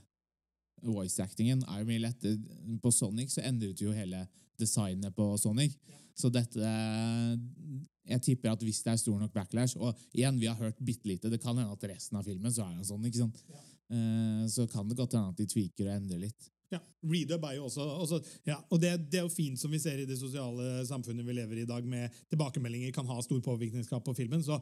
voice-actingen 0.84 1.62
er 1.70 1.80
jo 1.80 1.88
mye 1.88 2.02
lettere. 2.02 2.38
På 2.82 2.90
Sonic 2.92 3.30
så 3.32 3.44
endret 3.46 3.80
jo 3.80 3.94
hele 3.94 4.26
designet 4.60 5.14
på 5.16 5.30
Sonic. 5.40 5.78
Så 6.14 6.28
dette 6.30 6.62
Jeg 8.06 8.20
tipper 8.22 8.52
at 8.52 8.62
hvis 8.62 8.82
det 8.84 8.92
er 8.92 8.98
stor 9.00 9.16
nok 9.18 9.32
backlash 9.34 9.74
Og 9.80 9.96
igjen, 10.14 10.36
vi 10.38 10.46
har 10.46 10.54
hørt 10.60 10.78
bitte 10.78 11.08
lite. 11.08 11.30
Det 11.32 11.40
kan 11.42 11.56
hende 11.56 11.72
at 11.72 11.86
resten 11.90 12.18
av 12.20 12.26
filmen 12.26 12.52
så 12.52 12.62
er 12.66 12.74
han 12.76 12.86
sånn. 12.86 13.06
ikke 13.08 13.22
sant? 13.24 13.40
Eh, 13.50 13.73
så 14.50 14.64
kan 14.70 14.88
det 14.88 14.96
godt 14.98 15.12
hende 15.14 15.30
at 15.34 15.38
de 15.38 15.46
tweaker 15.50 15.90
og 15.90 15.96
endrer 15.98 16.22
litt. 16.22 16.50
Ja, 16.74 16.80
Redub 17.04 17.44
er 17.44 17.56
jo 17.58 17.66
også, 17.68 17.84
også 18.02 18.18
ja, 18.48 18.56
og 18.72 18.80
det, 18.82 18.90
det 19.12 19.20
er 19.20 19.26
jo 19.26 19.32
fint 19.32 19.60
som 19.60 19.72
vi 19.72 19.78
ser 19.82 20.00
i 20.00 20.06
det 20.08 20.16
sosiale 20.18 20.82
samfunnet 20.88 21.26
vi 21.26 21.36
lever 21.36 21.60
i 21.60 21.64
i 21.64 21.68
dag, 21.68 21.86
med 21.86 22.12
tilbakemeldinger 22.32 22.92
kan 22.94 23.08
ha 23.08 23.20
stor 23.22 23.40
påvirkningskraft 23.44 24.04
på 24.06 24.14
filmen. 24.16 24.42
Så 24.44 24.58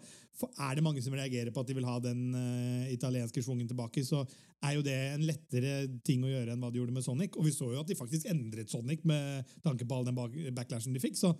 er 0.51 0.77
det 0.77 0.85
mange 0.85 1.03
som 1.03 1.15
reagerer 1.17 1.53
på 1.55 1.63
at 1.63 1.71
de 1.71 1.77
vil 1.79 1.89
ha 1.89 1.97
den 2.03 2.35
uh, 2.35 2.91
italienske 2.93 3.43
schwungen 3.43 3.71
tilbake, 3.71 4.05
så 4.05 4.25
er 4.63 4.77
jo 4.77 4.85
det 4.87 4.99
en 5.15 5.25
lettere 5.27 5.73
ting 6.07 6.23
å 6.23 6.31
gjøre 6.31 6.55
enn 6.55 6.63
hva 6.63 6.71
de 6.71 6.83
gjorde 6.83 6.95
med 6.95 7.07
Sonic. 7.07 7.39
Og 7.39 7.47
vi 7.47 7.55
så 7.55 7.71
jo 7.73 7.81
at 7.81 7.89
de 7.89 7.99
faktisk 7.99 8.29
endret 8.31 8.71
Sonic 8.71 9.03
med 9.09 9.55
tanke 9.65 9.87
på 9.87 9.97
all 9.97 10.07
den 10.07 10.19
backlashen 10.55 10.95
de 10.95 11.03
fikk. 11.03 11.19
Så 11.19 11.33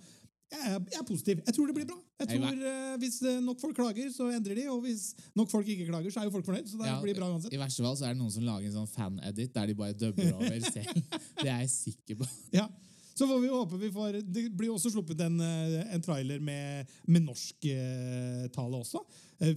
jeg 0.53 0.69
er, 0.69 0.79
jeg 0.93 0.99
er 1.01 1.05
positiv. 1.07 1.41
Jeg 1.47 1.55
tror 1.55 1.69
det 1.69 1.75
blir 1.77 1.87
bra. 1.89 1.97
Jeg 2.21 2.29
tror 2.29 2.59
uh, 2.61 2.93
Hvis 3.01 3.17
eh, 3.25 3.39
nok 3.43 3.59
folk 3.61 3.75
klager, 3.77 4.09
så 4.13 4.29
endrer 4.31 4.59
de. 4.59 4.67
Og 4.71 4.83
hvis 4.85 5.05
nok 5.35 5.49
folk 5.51 5.67
ikke 5.73 5.87
klager, 5.89 6.13
så 6.13 6.21
er 6.21 6.27
jo 6.29 6.33
folk 6.35 6.45
fornøyd. 6.47 6.69
Så 6.69 6.79
det 6.79 6.87
Ja, 6.87 6.99
blir 7.01 7.17
bra 7.17 7.29
uansett. 7.33 7.53
I 7.55 7.59
verste 7.61 7.85
fall 7.85 7.97
så 7.99 8.07
er 8.07 8.13
det 8.15 8.21
noen 8.21 8.33
som 8.35 8.45
lager 8.45 8.69
en 8.69 8.75
sånn 8.77 8.89
fan-edit 8.91 9.53
der 9.55 9.71
de 9.71 9.75
bare 9.79 9.97
dubber 9.97 10.29
over 10.37 10.67
selv. 10.75 11.01
Det 11.41 11.49
er 11.49 11.63
jeg 11.65 11.71
sikker 11.73 12.21
på. 12.21 12.29
Ja. 12.55 12.67
Så 13.13 13.27
får 13.29 13.41
vi 13.43 13.49
håpe 13.51 13.77
vi 13.77 13.91
får 13.93 14.15
Det 14.25 14.43
blir 14.57 14.71
også 14.73 14.89
sluppet 14.89 15.19
en, 15.21 15.35
eh, 15.45 15.75
en 15.93 16.01
trailer 16.05 16.41
med, 16.41 16.93
med 17.05 17.27
norsk 17.27 17.67
eh, 17.69 18.45
tale 18.55 18.79
også. 18.79 19.01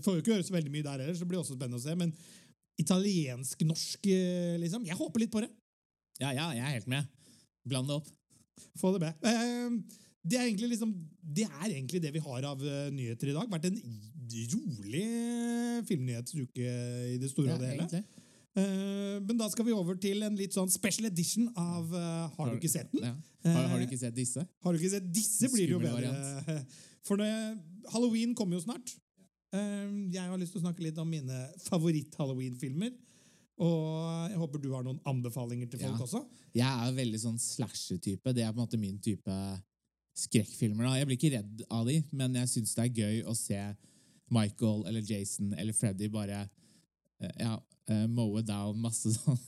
Får 0.04 0.18
jo 0.18 0.24
ikke 0.24 0.34
høre 0.34 0.48
så 0.48 0.56
veldig 0.56 0.72
mye 0.74 0.84
der 0.84 1.04
heller, 1.04 1.14
så 1.16 1.24
det 1.24 1.30
blir 1.30 1.40
også 1.44 1.56
spennende 1.56 1.80
å 1.80 1.84
se. 1.84 1.94
Men 1.96 2.12
italiensk-norsk, 2.80 4.08
liksom. 4.60 4.84
Jeg 4.84 4.98
håper 4.98 5.22
litt 5.22 5.32
på 5.32 5.40
det. 5.44 5.48
Ja, 6.20 6.32
ja, 6.32 6.50
jeg 6.56 6.64
er 6.64 6.74
helt 6.78 6.90
med. 6.90 7.08
Bland 7.68 7.88
det 7.88 7.96
opp. 8.00 8.10
Få 8.80 8.92
det 8.96 9.00
med. 9.04 9.24
Eh, 9.24 10.02
det, 10.26 10.38
er 10.38 10.48
egentlig 10.48 10.72
liksom, 10.74 10.92
det 11.22 11.46
er 11.46 11.66
egentlig 11.70 12.02
det 12.02 12.12
vi 12.14 12.22
har 12.24 12.46
av 12.50 12.62
eh, 12.66 12.90
nyheter 12.94 13.30
i 13.30 13.36
dag. 13.36 13.50
Vært 13.52 13.68
en 13.70 13.80
rolig 14.52 15.04
filmnyhetsuke 15.88 16.70
i 17.14 17.18
det 17.22 17.30
store 17.30 17.54
og 17.56 17.62
det 17.62 17.72
hele. 17.74 18.02
Eh, 18.56 19.16
men 19.20 19.36
da 19.38 19.48
skal 19.52 19.66
vi 19.68 19.74
over 19.76 19.98
til 20.00 20.24
en 20.26 20.36
litt 20.38 20.56
sånn 20.56 20.70
special 20.72 21.10
edition 21.10 21.50
av 21.60 21.90
uh, 21.92 22.26
Har 22.38 22.50
du 22.50 22.56
ikke 22.56 22.72
sett 22.72 22.92
den? 22.94 23.04
Ja. 23.04 23.14
Har, 23.52 23.66
har 23.72 23.80
du 23.82 23.84
ikke 23.84 24.00
sett 24.00 24.16
disse? 24.16 24.42
Har 24.64 24.72
du 24.72 24.80
ikke 24.80 24.94
sett 24.96 25.10
disse, 25.12 25.50
blir 25.52 25.68
det 25.68 25.76
jo 25.76 25.82
bedre. 25.82 26.62
For 27.06 27.20
det, 27.20 27.28
Halloween 27.92 28.32
kommer 28.34 28.56
jo 28.58 28.64
snart. 28.64 28.96
Eh, 29.54 29.90
Jeg 30.14 30.24
har 30.24 30.40
lyst 30.40 30.56
til 30.56 30.62
å 30.62 30.66
snakke 30.66 30.82
litt 30.82 30.96
om 30.98 31.10
mine 31.10 31.44
favoritt-Halloween-filmer. 31.68 32.96
Og 33.62 34.32
jeg 34.32 34.40
håper 34.40 34.60
du 34.60 34.72
har 34.74 34.82
noen 34.84 34.98
anbefalinger 35.08 35.68
til 35.70 35.80
folk 35.84 36.00
Ja. 36.00 36.04
også. 36.08 36.24
Jeg 36.56 36.88
er 36.88 36.96
veldig 36.96 37.20
sånn 37.22 37.38
slasher-type. 37.40 38.34
Det 38.34 38.42
er 38.44 38.52
på 38.52 38.58
en 38.60 38.64
måte 38.66 38.80
min 38.80 38.98
type 38.98 39.36
skrekkfilmer. 40.16 40.86
da. 40.86 40.94
Jeg 40.98 41.08
blir 41.08 41.18
ikke 41.18 41.32
redd 41.36 41.64
av 41.70 41.86
de, 41.88 41.98
men 42.16 42.38
jeg 42.40 42.52
syns 42.54 42.74
det 42.76 42.86
er 42.86 43.00
gøy 43.02 43.18
å 43.28 43.34
se 43.36 43.60
Michael 44.32 44.86
eller 44.88 45.04
Jason 45.06 45.52
eller 45.54 45.76
Freddy 45.76 46.08
bare 46.10 46.40
eh, 47.20 47.34
ja, 47.38 47.56
eh, 47.92 48.06
mowe 48.10 48.42
down 48.42 48.80
masse 48.82 49.12
sånn 49.14 49.38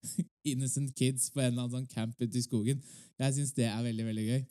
innocent 0.52 0.92
kids 0.98 1.30
på 1.30 1.40
en 1.40 1.52
eller 1.52 1.62
annen 1.66 1.76
sånn 1.78 1.92
camp 1.94 2.18
ute 2.20 2.38
i 2.38 2.44
skogen. 2.44 2.82
Jeg 3.20 3.36
syns 3.38 3.54
det 3.56 3.68
er 3.70 3.86
veldig, 3.86 4.06
veldig 4.10 4.26
gøy. 4.26 4.42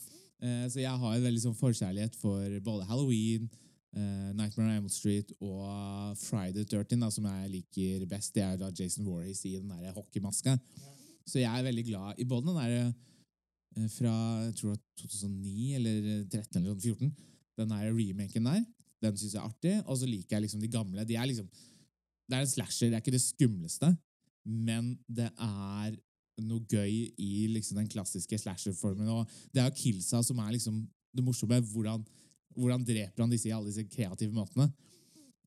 Eh, 0.46 0.66
Så 0.72 0.82
jeg 0.82 1.04
har 1.04 1.14
en 1.16 1.28
veldig 1.28 1.44
sånn 1.44 1.60
forkjærlighet 1.60 2.18
for 2.22 2.60
både 2.66 2.90
Halloween, 2.90 3.50
Nightmare 3.96 4.66
on 4.68 4.74
Elm 4.74 4.88
Street 4.92 5.30
og 5.40 6.18
Friday 6.20 6.66
the 6.66 6.82
13, 6.82 7.00
da, 7.00 7.08
som 7.16 7.24
jeg 7.30 7.52
liker 7.54 8.02
best. 8.12 8.34
Det 8.36 8.42
er 8.44 8.58
da 8.60 8.68
Jason 8.76 9.06
Voorhees 9.08 9.40
i 9.48 9.54
den 9.56 9.70
der 9.72 9.94
hockeymaska. 9.96 10.58
Så 11.24 11.40
jeg 11.40 11.48
er 11.48 11.64
veldig 11.64 11.86
glad 11.88 12.20
i 12.20 12.26
både 12.28 12.50
den 12.50 12.60
der 12.60 12.74
eh, 12.82 12.90
fra 13.92 14.14
jeg 14.46 14.56
tror 14.56 14.72
det 14.72 14.76
var 14.76 14.82
2009 15.02 15.76
eller 15.76 16.02
2013 16.32 16.62
eller 16.62 16.80
2014. 16.80 17.14
den 17.60 17.70
der 17.72 17.92
remaken 17.96 18.50
der. 18.50 18.64
Den 19.04 19.18
syns 19.18 19.34
jeg 19.36 19.42
er 19.42 19.48
artig. 19.50 19.76
Og 19.86 19.98
så 20.00 20.08
liker 20.10 20.36
jeg 20.36 20.46
liksom 20.46 20.62
de 20.64 20.72
gamle. 20.72 21.06
De 21.08 21.16
er 21.16 21.28
liksom, 21.30 21.48
det 22.30 22.38
er 22.38 22.44
en 22.46 22.52
slasher, 22.52 22.90
det 22.90 22.98
er 22.98 23.04
ikke 23.04 23.16
det 23.16 23.22
skumleste, 23.22 23.92
men 24.46 24.98
det 25.08 25.30
er 25.32 25.96
noe 26.44 26.66
gøy 26.68 27.14
i 27.22 27.48
liksom 27.54 27.78
den 27.80 27.88
klassiske 27.92 28.40
slasher-formen. 28.42 29.08
Og 29.08 29.30
det 29.54 29.62
er 29.62 29.70
jo 29.70 29.78
killsa 29.80 30.22
som 30.24 30.40
er 30.44 30.52
liksom 30.56 30.82
det 31.16 31.24
morsomme. 31.24 31.62
Hvordan, 31.72 32.04
hvordan 32.56 32.84
dreper 32.88 33.24
han 33.24 33.32
disse 33.32 33.48
i 33.48 33.54
alle 33.56 33.72
disse 33.72 33.86
kreative 33.88 34.36
måtene? 34.36 34.68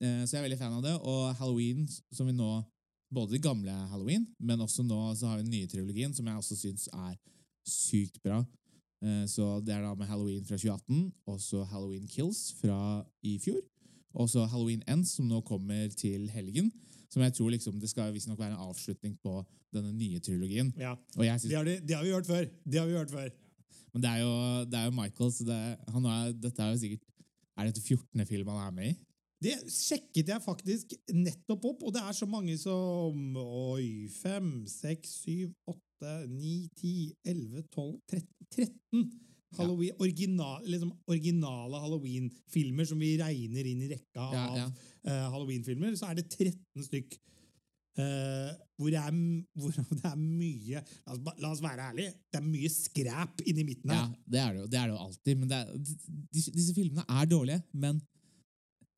Eh, 0.00 0.24
Så 0.24 0.36
jeg 0.36 0.40
er 0.40 0.46
veldig 0.48 0.60
fan 0.60 0.78
av 0.78 0.82
det. 0.84 0.94
Og 1.00 1.34
Halloween, 1.40 1.86
som 2.12 2.26
vi 2.26 2.32
nå 2.36 2.64
Både 3.08 3.32
de 3.32 3.38
gamle 3.40 3.72
Halloween, 3.88 4.26
men 4.38 4.60
også 4.60 4.82
nå 4.84 5.14
så 5.16 5.30
har 5.30 5.38
vi 5.38 5.46
den 5.46 5.54
nye 5.54 5.66
trilogien, 5.66 6.12
som 6.12 6.26
jeg 6.28 6.36
også 6.36 6.56
syns 6.60 6.90
er 6.92 7.14
sykt 7.68 8.20
bra. 8.24 8.42
Eh, 9.02 9.24
Så 9.30 9.60
det 9.64 9.74
er 9.74 9.82
da 9.84 9.94
med 9.94 10.08
Halloween 10.10 10.44
fra 10.44 10.56
2018, 10.58 11.12
og 11.26 11.40
så 11.40 11.64
Halloween 11.70 12.08
Kills 12.08 12.52
fra 12.60 13.04
i 13.22 13.38
fjor. 13.38 13.60
Og 14.18 14.28
så 14.32 14.46
Halloween 14.48 14.82
Ends, 14.88 15.12
som 15.18 15.28
nå 15.28 15.40
kommer 15.46 15.88
til 15.94 16.28
helgen. 16.32 16.72
Som 17.08 17.22
jeg 17.22 17.32
tror 17.34 17.50
liksom 17.50 17.78
det 17.80 17.88
skal 17.90 18.12
visstnok 18.12 18.38
være 18.38 18.52
en 18.56 18.68
avslutning 18.68 19.14
på 19.22 19.38
denne 19.72 19.92
nye 19.96 20.18
trilogien. 20.20 20.72
Ja, 20.76 20.94
synes 21.38 21.50
det 21.52 21.56
har, 21.56 21.64
de, 21.64 21.76
det 21.86 21.96
har 21.96 22.04
vi 22.04 22.12
hørt 22.12 22.26
før. 22.26 22.44
Det 22.64 22.80
har 22.80 22.86
vi 22.88 22.96
hørt 22.96 23.10
før. 23.12 23.28
Men 23.92 24.02
det 24.02 24.10
er 24.10 24.18
jo, 24.24 24.32
det 24.68 24.78
er 24.78 24.84
jo 24.84 24.96
Michael, 24.96 25.32
så 25.32 25.44
det, 25.48 25.60
han 25.88 26.04
er, 26.04 26.32
dette 26.32 26.62
er 26.62 26.72
jo 26.74 26.80
sikkert 26.82 27.04
Er 27.58 27.66
dette 27.66 27.80
14. 27.82 28.26
film 28.26 28.48
han 28.52 28.66
er 28.66 28.70
med 28.70 28.90
i? 28.92 28.96
Det 29.38 29.54
sjekket 29.70 30.32
jeg 30.32 30.42
faktisk 30.42 30.96
nettopp 31.14 31.68
opp, 31.70 31.84
og 31.86 31.94
det 31.94 32.02
er 32.02 32.16
så 32.16 32.26
mange 32.26 32.56
som 32.58 33.36
Oi, 33.38 34.08
5, 34.10 34.50
6, 34.72 35.12
7, 35.28 35.52
8, 35.70 36.16
9, 36.32 36.56
10, 36.80 36.94
11, 37.34 37.62
12, 37.70 37.94
13 38.10 38.38
13 38.50 39.08
Halloween, 39.56 39.94
original, 39.98 40.60
liksom 40.68 40.90
originale 41.08 41.78
Halloween-filmer 41.80 42.84
som 42.84 43.00
vi 43.00 43.14
regner 43.20 43.70
inn 43.70 43.80
i 43.86 43.88
rekka 43.94 44.26
Ja, 44.34 44.42
av 44.42 44.58
ja. 44.58 44.66
uh, 45.08 45.24
Halloween-filmer, 45.32 45.94
så 45.96 46.10
er 46.10 46.18
det 46.18 46.26
13 46.34 46.84
stykk. 46.84 47.16
Uh, 47.98 48.52
hvor, 48.78 48.92
det 48.92 49.00
er, 49.00 49.16
hvor 49.58 49.72
det 49.98 50.04
er 50.06 50.20
mye 50.20 50.82
la 50.84 51.14
oss, 51.14 51.22
la 51.40 51.48
oss 51.50 51.62
være 51.64 51.88
ærlige, 51.88 52.12
det 52.28 52.38
er 52.38 52.44
mye 52.44 52.70
skræp 52.70 53.42
inni 53.48 53.64
midten 53.66 53.94
Ja, 53.94 54.04
det 54.28 54.42
er 54.42 54.52
det 54.52 54.60
jo, 54.60 54.68
det 54.68 54.78
er 54.78 54.86
det 54.86 54.94
jo 54.94 55.00
alltid. 55.06 55.40
Men 55.40 55.56
er, 55.56 55.72
disse 56.36 56.76
filmene 56.76 57.08
er 57.08 57.32
dårlige, 57.32 57.64
men 57.72 57.98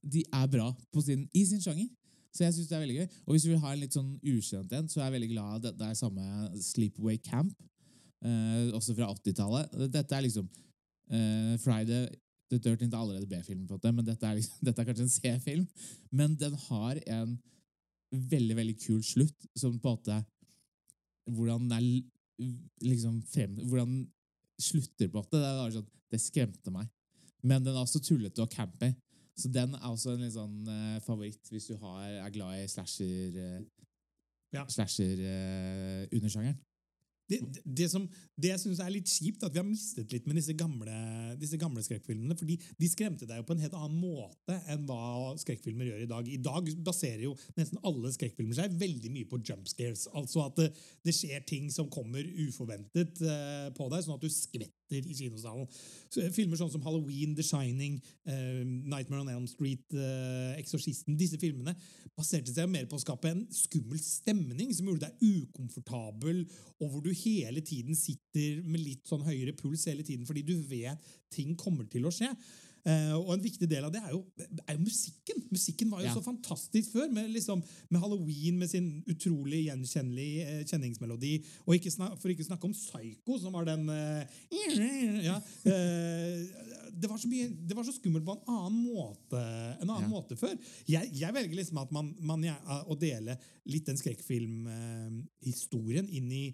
de 0.02 0.22
er 0.32 0.46
bra 0.50 0.70
sin, 1.04 1.26
i 1.34 1.44
sin 1.46 1.60
sjanger. 1.62 1.88
Så 2.30 2.44
jeg 2.44 2.54
synes 2.54 2.68
det 2.70 2.76
er 2.76 2.84
veldig 2.84 2.96
gøy. 3.00 3.06
Og 3.26 3.34
hvis 3.34 3.44
du 3.44 3.50
vil 3.50 3.62
ha 3.62 3.72
en 3.74 3.82
litt 3.82 3.96
sånn 3.96 4.10
ukjent 4.22 4.72
en, 4.78 4.88
så 4.88 5.00
er 5.00 5.08
jeg 5.08 5.16
veldig 5.18 5.30
glad 5.32 5.64
det, 5.66 5.74
det 5.80 5.86
er 5.88 5.98
samme 5.98 6.24
Sleepaway 6.62 7.18
Camp, 7.24 7.54
eh, 8.22 8.70
også 8.76 8.94
fra 8.94 9.10
80-tallet. 9.10 9.78
Dette 9.90 10.16
er 10.16 10.26
liksom 10.26 10.46
eh, 11.10 11.56
Friday 11.62 12.06
the 12.50 12.58
13th 12.58 12.94
er 12.94 12.98
allerede 12.98 13.28
B-film, 13.30 13.66
på 13.66 13.78
det, 13.82 13.92
men 13.94 14.06
dette 14.06 14.26
er, 14.26 14.38
liksom, 14.38 14.58
dette 14.66 14.82
er 14.82 14.88
kanskje 14.88 15.06
en 15.06 15.14
C-film. 15.14 15.66
Men 16.10 16.34
den 16.38 16.56
har 16.68 17.00
en 17.06 17.36
veldig, 18.10 18.56
veldig 18.58 18.76
kul 18.82 19.02
slutt, 19.06 19.46
som 19.56 19.78
på 19.78 19.88
en 19.88 19.98
måte 19.98 20.20
Hvordan 21.30 21.68
den 21.68 21.76
er 21.76 22.48
liksom 22.82 23.20
frem, 23.30 23.52
Hvordan 23.68 24.00
slutter 24.58 25.08
på 25.08 25.20
en 25.20 25.22
måte. 25.22 25.38
Det, 25.38 25.50
er 25.50 25.74
sånn, 25.76 25.90
det 26.10 26.20
skremte 26.20 26.72
meg. 26.74 26.88
Men 27.46 27.62
den 27.62 27.76
er 27.76 27.84
også 27.84 28.00
tullete 28.02 28.42
og 28.42 28.50
campy. 28.50 28.90
Så 29.40 29.50
den 29.53 29.76
er 29.79 29.87
også 29.88 30.14
en 30.14 30.24
litt 30.24 30.37
sånn 30.37 30.59
uh, 30.68 30.98
favoritt 31.05 31.53
hvis 31.53 31.70
du 31.72 31.76
har, 31.83 32.09
er 32.26 32.35
glad 32.35 32.61
i 32.61 32.66
slasher 32.70 33.38
uh, 33.40 33.61
Ja. 34.50 34.64
slasher-undersjangeren. 34.66 36.11
undersjangeren. 36.18 36.59
Det, 37.31 37.38
det, 37.55 37.62
det, 37.79 37.87
som, 37.90 38.07
det 38.35 38.50
jeg 38.50 38.61
syns 38.64 38.81
er 38.83 38.90
litt 38.90 39.11
kjipt, 39.11 39.44
at 39.46 39.55
vi 39.55 39.61
har 39.61 39.66
mistet 39.68 40.11
litt 40.11 40.26
med 40.26 40.35
disse 40.40 40.55
gamle, 40.59 40.96
disse 41.38 41.59
gamle 41.61 41.83
skrekkfilmene. 41.87 42.35
fordi 42.38 42.57
de 42.81 42.88
skremte 42.90 43.29
deg 43.29 43.38
jo 43.38 43.46
på 43.46 43.55
en 43.55 43.62
helt 43.62 43.76
annen 43.79 44.00
måte 44.03 44.57
enn 44.72 44.83
hva 44.88 45.37
skrekkfilmer 45.38 45.92
gjør 45.92 46.03
i 46.03 46.11
dag. 46.11 46.26
I 46.26 46.40
dag 46.42 46.72
baserer 46.83 47.22
jo 47.29 47.37
nesten 47.59 47.79
alle 47.87 48.11
skrekkfilmer 48.16 48.59
seg 48.59 48.74
veldig 48.81 49.14
mye 49.14 49.31
på 49.31 49.38
jump 49.46 49.70
scares. 49.70 50.09
Altså 50.11 50.42
at 50.48 50.59
det, 50.59 50.68
det 51.07 51.14
skjer 51.14 51.46
ting 51.46 51.70
som 51.70 51.90
kommer 51.92 52.26
uforventet 52.48 53.22
uh, 53.22 53.70
på 53.79 53.90
deg, 53.94 54.03
sånn 54.07 54.18
at 54.18 54.26
du 54.26 54.33
skvetter 54.35 54.74
i 54.98 55.16
kinosalen. 55.16 55.68
Filmer 56.35 56.59
sånn 56.59 56.72
som 56.72 56.85
Halloween, 56.85 57.35
The 57.38 57.46
Shining, 57.46 57.98
uh, 58.29 58.62
Nightmare 58.64 59.22
on 59.22 59.33
Elm 59.33 59.46
Street, 59.50 59.85
uh, 59.94 60.57
Eksorsisten 60.59 61.18
Disse 61.20 61.38
filmene 61.40 61.76
baserte 62.18 62.53
seg 62.53 62.68
mer 62.70 62.88
på 62.90 62.98
å 62.98 63.03
skape 63.03 63.31
en 63.31 63.44
skummel 63.55 64.00
stemning 64.03 64.72
som 64.76 64.90
gjorde 64.90 65.09
deg 65.09 65.44
ukomfortabel, 65.44 66.42
og 66.81 66.90
hvor 66.90 67.05
du 67.05 67.12
hele 67.14 67.62
tiden 67.64 67.96
sitter 67.98 68.61
med 68.66 68.83
litt 68.83 69.07
sånn 69.09 69.24
høyere 69.26 69.55
puls 69.57 69.87
hele 69.88 70.07
tiden 70.07 70.26
fordi 70.29 70.44
du 70.46 70.57
vet 70.70 71.12
ting 71.33 71.55
kommer 71.59 71.87
til 71.90 72.09
å 72.09 72.14
skje. 72.14 72.31
Eh, 72.88 73.12
og 73.12 73.34
en 73.34 73.42
viktig 73.44 73.66
del 73.68 73.84
av 73.84 73.90
det 73.92 74.00
er 74.00 74.10
jo, 74.14 74.22
er 74.64 74.72
jo 74.76 74.80
musikken. 74.84 75.42
Musikken 75.52 75.90
var 75.92 76.00
jo 76.00 76.06
Ja. 76.08 76.14
så 76.14 76.22
fantastisk 76.24 76.92
før, 76.94 77.10
med, 77.12 77.28
liksom, 77.34 77.62
med 77.90 78.00
Halloween 78.00 78.58
med 78.58 78.68
sin 78.70 79.02
utrolig 79.10 79.64
gjenkjennelige 79.66 80.46
eh, 80.46 80.64
kjenningsmelodi. 80.64 81.34
Og 81.66 81.74
ikke 81.76 81.90
snak, 81.92 82.16
for 82.20 82.28
ikke 82.32 82.44
å 82.46 82.50
snakke 82.50 82.66
om 82.70 82.74
Psycho, 82.76 83.38
som 83.42 83.52
var 83.52 83.64
den 83.68 83.84
eh, 83.90 84.24
ja, 85.26 85.36
eh, 85.68 86.36
det, 86.92 87.08
var 87.10 87.18
så 87.20 87.28
mye, 87.28 87.48
det 87.68 87.76
var 87.76 87.84
så 87.84 87.92
skummelt 87.92 88.24
på 88.24 88.32
en 88.38 88.44
annen 88.48 88.80
måte, 88.94 89.42
en 89.80 89.90
annen 89.90 90.08
Ja. 90.08 90.14
måte 90.14 90.36
før. 90.40 90.56
Jeg, 90.88 91.10
jeg 91.12 91.34
velger 91.36 91.56
liksom 91.60 91.78
at 91.82 91.92
man, 91.92 92.14
man 92.20 92.40
å 92.88 92.96
dele 92.98 93.36
litt 93.70 93.86
den 93.86 93.96
skrekkfilmhistorien 94.00 96.08
inn 96.08 96.32
i 96.32 96.46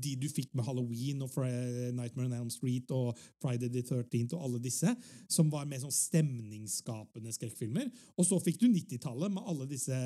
de 0.00 0.14
du 0.16 0.28
fikk 0.32 0.54
med 0.56 0.64
Halloween 0.64 1.20
og 1.24 1.34
Nightmare 1.36 2.28
on 2.28 2.36
Elm 2.38 2.50
Street 2.52 2.90
og 2.94 3.18
Friday 3.42 3.68
the 3.68 3.82
13th 3.82 4.36
og 4.36 4.46
alle 4.46 4.62
disse, 4.62 4.94
som 5.28 5.50
var 5.52 5.68
mer 5.68 5.82
sånn 5.82 5.94
stemningsskapende 5.94 7.34
skrekkfilmer. 7.36 7.90
Og 8.16 8.28
så 8.28 8.40
fikk 8.42 8.62
du 8.62 8.68
90-tallet 8.70 9.34
med 9.34 9.46
alle 9.50 9.68
disse 9.70 10.00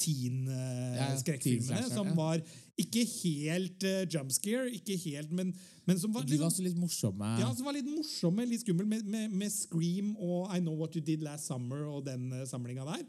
teen-skrekkfilmene, 0.00 1.84
som 1.92 2.08
ja. 2.10 2.14
var 2.18 2.40
ikke 2.80 3.04
helt 3.06 3.84
uh, 3.86 4.02
jump 4.10 4.32
scare, 4.34 4.66
ikke 4.74 4.96
helt, 5.04 5.30
men, 5.30 5.52
men 5.86 6.00
som 6.00 6.10
var 6.14 6.26
liksom, 6.26 6.48
var 6.48 6.66
litt 6.66 6.80
morsomme. 6.82 7.28
ja, 7.38 7.52
som 7.54 7.68
var 7.68 7.76
litt 7.76 7.86
morsomme, 7.86 8.46
litt 8.50 8.64
skumle, 8.64 8.88
med, 8.90 9.06
med, 9.06 9.30
med 9.30 9.54
Scream 9.54 10.16
og 10.18 10.50
I 10.50 10.58
Know 10.58 10.74
What 10.80 10.98
You 10.98 11.04
Did 11.04 11.22
Last 11.22 11.46
Summer 11.46 11.86
og 11.86 12.02
den 12.08 12.26
uh, 12.34 12.42
samlinga 12.50 12.88
der. 12.88 13.06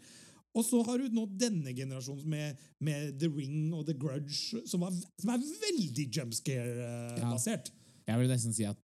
Og 0.55 0.63
så 0.63 0.79
har 0.87 1.01
du 1.01 1.11
nå 1.11 1.25
denne 1.35 1.73
generasjonen 1.75 2.27
med, 2.31 2.59
med 2.79 3.15
The 3.19 3.27
Ring 3.31 3.73
og 3.75 3.85
The 3.89 3.95
Grudge, 3.99 4.61
som, 4.69 4.85
var, 4.85 4.95
som 5.19 5.33
er 5.33 5.43
veldig 5.43 6.07
jump 6.07 6.35
Ja. 6.47 7.57
Jeg 8.05 8.21
vil 8.21 8.29
nesten 8.31 8.53
si 8.55 8.67
at 8.67 8.79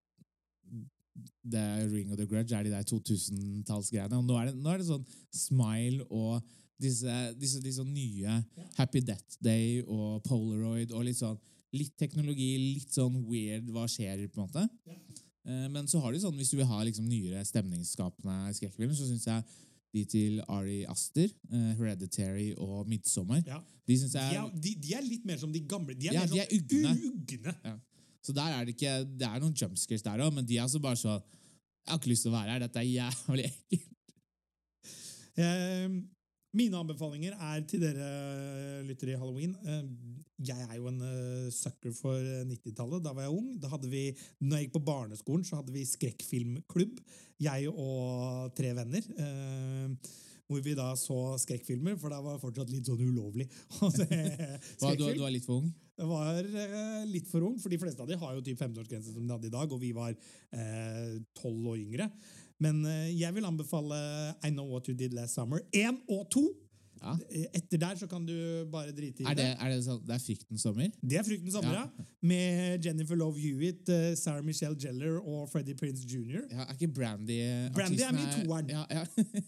The 1.52 1.64
Ring 1.88 2.12
og 2.12 2.18
the 2.18 2.26
Grudge 2.28 2.56
er 2.56 2.66
de 2.66 2.72
der 2.72 2.84
2000-tallsgreiene. 2.88 4.18
Og 4.18 4.26
nå 4.26 4.36
er, 4.38 4.50
det, 4.50 4.56
nå 4.60 4.72
er 4.72 4.82
det 4.82 4.88
sånn 4.88 5.06
Smile 5.32 6.04
og 6.10 6.42
disse, 6.82 7.16
disse, 7.38 7.62
disse 7.62 7.84
nye 7.86 8.40
Happy 8.76 9.02
Death 9.04 9.38
Day 9.44 9.80
og 9.86 10.22
Polaroid 10.26 10.92
og 10.92 11.08
litt 11.08 11.20
sånn 11.20 11.40
Litt 11.72 11.94
teknologi, 11.96 12.50
litt 12.60 12.92
sånn 12.92 13.14
weird 13.24 13.70
hva 13.72 13.86
skjer, 13.88 14.26
på 14.28 14.42
en 14.42 14.44
måte. 14.44 14.66
Ja. 14.84 15.68
Men 15.72 15.86
så 15.88 16.02
har 16.02 16.12
du 16.12 16.18
sånn, 16.20 16.34
hvis 16.36 16.50
du 16.52 16.58
vil 16.58 16.68
ha 16.68 16.82
liksom 16.84 17.06
nyere 17.08 17.40
stemningsskapende 17.48 18.52
skrekkfilmer, 18.58 18.92
så 18.92 19.06
syns 19.08 19.24
jeg 19.24 19.46
de 19.92 20.04
til 20.08 20.40
Ari 20.48 20.82
Aster, 20.88 21.28
uh, 21.52 21.70
Hereditary 21.78 22.52
og 22.56 22.88
Midtsommer 22.88 23.42
Ja. 23.46 23.58
De 23.86 23.96
er, 23.98 24.50
de, 24.62 24.74
de 24.78 24.92
er 24.94 25.02
litt 25.04 25.24
mer 25.26 25.36
som 25.40 25.50
de 25.52 25.60
gamle. 25.68 25.94
De 25.98 26.06
er 26.08 26.14
Ja, 26.14 26.20
mer 26.22 26.28
de 26.30 26.38
sånn 26.38 26.44
er 26.44 26.52
ugne. 26.56 26.92
ugne. 27.10 27.54
Ja. 27.64 27.74
Så 28.22 28.32
der 28.32 28.52
er 28.54 28.64
det 28.64 28.76
ikke 28.76 28.92
Det 29.18 29.26
er 29.26 29.40
noen 29.42 29.54
jumpscares 29.58 30.02
der 30.06 30.22
òg, 30.22 30.32
men 30.34 30.46
de 30.46 30.56
er 30.56 30.62
altså 30.62 30.78
bare 30.80 30.96
sånn 31.00 31.18
Jeg 31.20 31.90
har 31.90 31.98
ikke 31.98 32.12
lyst 32.12 32.22
til 32.22 32.30
å 32.30 32.36
være 32.36 32.52
her. 32.54 32.60
Dette 32.62 32.78
er 32.78 32.86
jævlig 32.88 33.44
ekkelt. 33.50 33.88
Eh, 35.42 35.88
mine 36.56 36.78
anbefalinger 36.78 37.36
er 37.38 37.62
til 37.68 37.80
dere 37.82 38.82
lyttere 38.86 39.14
i 39.14 39.20
Halloween. 39.20 39.54
Eh, 39.64 39.84
jeg 40.48 40.66
er 40.66 40.76
jo 40.76 40.88
en 40.90 41.00
eh, 41.06 41.52
sucker 41.54 41.94
for 41.96 42.18
90-tallet. 42.48 43.04
Da 43.04 43.14
var 43.16 43.26
jeg 43.26 43.36
ung. 43.36 43.52
Da 43.62 43.70
hadde 43.72 43.90
vi, 43.92 44.08
når 44.40 44.58
jeg 44.58 44.68
gikk 44.68 44.76
på 44.76 44.86
barneskolen, 44.90 45.46
så 45.48 45.60
hadde 45.60 45.74
vi 45.74 45.86
skrekkfilmklubb. 45.88 47.00
Jeg 47.42 47.72
og 47.72 48.52
tre 48.58 48.74
venner. 48.76 49.08
Eh, 49.24 50.12
hvor 50.52 50.60
vi 50.60 50.74
da 50.76 50.90
så 50.98 51.18
skrekkfilmer, 51.40 51.96
for 52.00 52.12
da 52.12 52.20
var 52.20 52.40
fortsatt 52.42 52.70
litt 52.72 52.88
sånn 52.88 53.00
ulovlig 53.00 53.46
Hva, 53.78 53.88
du, 54.98 55.06
du 55.06 55.22
var 55.22 55.32
litt 55.32 55.46
for 55.46 55.62
ung? 55.62 55.70
Var 56.02 56.40
eh, 56.42 57.02
litt 57.08 57.28
for 57.30 57.46
ung, 57.46 57.58
for 57.62 57.72
de 57.72 57.78
fleste 57.80 58.02
av 58.02 58.10
de 58.10 58.18
har 58.18 58.34
jo 58.36 58.44
typ 58.44 58.60
15-årsgrense 58.60 59.14
som 59.14 59.24
de 59.24 59.32
hadde 59.32 59.48
i 59.48 59.54
dag, 59.54 59.72
og 59.72 59.80
vi 59.80 59.92
var 59.96 60.12
eh, 60.12 61.18
12 61.40 61.68
år 61.72 61.78
yngre. 61.80 62.08
Men 62.62 62.82
eh, 62.86 63.12
jeg 63.18 63.34
vil 63.36 63.46
anbefale 63.48 63.98
I 64.44 64.52
Know 64.52 64.68
What 64.70 64.90
You 64.90 64.96
Did 64.98 65.16
Last 65.16 65.38
Summer 65.38 65.62
1 65.72 66.04
og 66.08 66.28
2. 66.34 66.44
Ja. 67.02 67.16
Etter 67.58 67.80
der 67.82 67.96
så 67.98 68.06
kan 68.06 68.26
du 68.26 68.34
bare 68.70 68.92
drite 68.94 69.24
i 69.24 69.26
Er 69.26 69.34
det, 69.34 69.46
er 69.58 69.72
det, 69.72 69.78
sånn, 69.82 69.98
det 70.06 70.14
er 70.14 70.20
Fryktens 70.22 70.62
sommer? 70.62 70.92
Det 71.02 71.18
er 71.18 71.24
Fryktens 71.26 71.56
sommer, 71.56 71.74
ja. 71.74 71.86
Ja. 71.98 72.04
Med 72.30 72.86
Jennifer 72.86 73.18
Love 73.18 73.42
Hewitt, 73.42 73.90
eh, 73.90 74.12
Sarah 74.18 74.44
Michelle 74.46 74.78
Geller 74.78 75.18
og 75.18 75.48
Freddie 75.50 75.74
Prince 75.78 76.06
Jr. 76.06 76.44
Ja, 76.46 76.68
er 76.68 76.76
ikke 76.76 76.92
Brandy 76.94 77.40
eh, 77.42 77.66
Brandy 77.74 78.06
er 78.06 78.14
min 78.14 78.30
toeren. 78.36 78.70
Ja, 78.70 78.86
ja. 78.90 79.02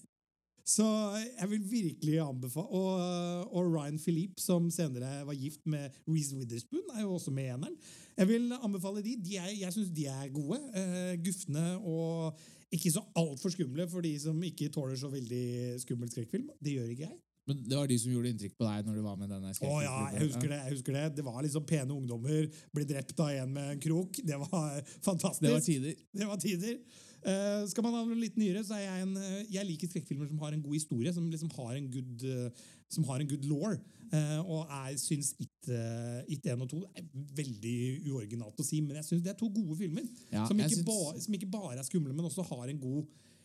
Så 0.65 0.85
jeg 1.13 1.51
vil 1.51 1.65
virkelig 1.69 2.21
anbefale 2.25 2.67
Og, 2.73 3.53
og 3.53 3.67
Ryan 3.69 3.99
Philippe, 4.01 4.41
som 4.41 4.71
senere 4.73 5.19
var 5.29 5.37
gift 5.37 5.61
med 5.69 5.93
Reece 6.09 6.39
Witherspoon, 6.39 6.87
er 6.97 7.03
jo 7.05 7.13
også 7.19 7.31
med 7.31 7.45
i 7.45 7.53
eneren. 7.53 7.77
Jeg 8.17 8.29
vil 8.29 8.53
anbefale 8.63 9.03
de. 9.05 9.17
de 9.25 9.37
er, 9.37 9.51
jeg 9.61 9.73
syns 9.75 9.91
de 9.93 10.07
er 10.07 10.33
gode. 10.33 10.61
Uh, 10.73 11.13
gufne 11.25 11.67
og 11.79 12.39
ikke 12.73 12.93
så 12.95 13.05
altfor 13.19 13.53
skumle 13.53 13.87
for 13.91 14.05
de 14.05 14.15
som 14.21 14.41
ikke 14.49 14.71
tåler 14.73 14.97
så 15.01 15.11
veldig 15.13 15.45
skummel 15.83 16.11
skrekkfilm. 16.13 16.51
Det 16.63 16.77
gjør 16.79 16.91
ikke 16.95 17.09
jeg. 17.09 17.17
Men 17.45 17.61
det 17.69 17.77
var 17.77 17.89
de 17.89 17.97
som 18.01 18.13
gjorde 18.13 18.31
inntrykk 18.33 18.55
på 18.57 18.65
deg 18.65 18.87
når 18.87 18.95
du 18.97 19.03
var 19.05 19.17
med 19.21 19.29
denne 19.29 19.51
Å 19.53 19.81
ja, 19.85 19.97
jeg 20.15 20.29
husker 20.31 20.49
det. 20.49 20.59
jeg 20.63 20.77
husker 20.79 20.97
Det 20.97 21.09
Det 21.19 21.25
var 21.27 21.43
liksom 21.45 21.67
pene 21.69 21.93
ungdommer, 21.93 22.47
ble 22.73 22.87
drept 22.89 23.19
av 23.21 23.33
en 23.35 23.51
med 23.53 23.73
en 23.75 23.83
krok. 23.85 24.21
Det 24.25 24.39
var 24.41 24.79
fantastisk. 25.05 25.45
Det 25.45 25.53
var 25.53 25.67
tider. 25.67 25.99
Det 26.21 26.29
var 26.31 26.41
tider. 26.41 26.79
Uh, 27.25 27.65
skal 27.69 27.85
man 27.87 27.95
ha 27.97 28.03
noe 28.05 28.21
litt 28.21 28.35
nyere, 28.37 28.61
så 28.65 28.77
er 28.77 28.83
jeg 28.85 29.05
en 29.07 29.15
eh, 29.17 29.47
Jeg 29.55 29.65
liker 29.65 29.89
skrekkfilmer 29.89 30.29
som 30.29 30.43
har 30.45 30.53
en 30.53 30.61
god 30.61 30.75
historie, 30.77 31.13
som 31.17 31.31
liksom 31.33 31.53
har 31.57 31.71
en 31.79 31.87
good, 31.89 32.25
eh, 32.29 32.67
som 32.93 33.05
har 33.09 33.21
en 33.21 33.29
good 33.29 33.47
law. 33.51 33.75
Eh, 34.15 34.41
og 34.47 34.69
jeg 34.69 34.99
syns 35.01 35.33
It, 35.43 35.69
eh, 35.73 36.21
It 36.29 36.47
1 36.47 36.61
og 36.63 36.69
2 36.71 36.81
er 36.95 37.07
veldig 37.39 37.79
uoriginalt 38.13 38.61
å 38.61 38.67
si, 38.67 38.81
men 38.85 38.99
jeg 39.01 39.09
syns 39.09 39.25
det 39.25 39.33
er 39.33 39.39
to 39.41 39.49
gode 39.55 39.79
filmer. 39.81 40.05
Ja, 40.31 40.45
som, 40.47 40.61
ikke 40.61 40.77
synes... 40.77 40.87
ba, 40.89 41.21
som 41.25 41.39
ikke 41.39 41.51
bare 41.51 41.79
er 41.79 41.87
skumle, 41.87 42.15
men 42.15 42.29
også 42.29 42.45
har 42.51 42.69
en 42.71 42.81
god 42.81 43.05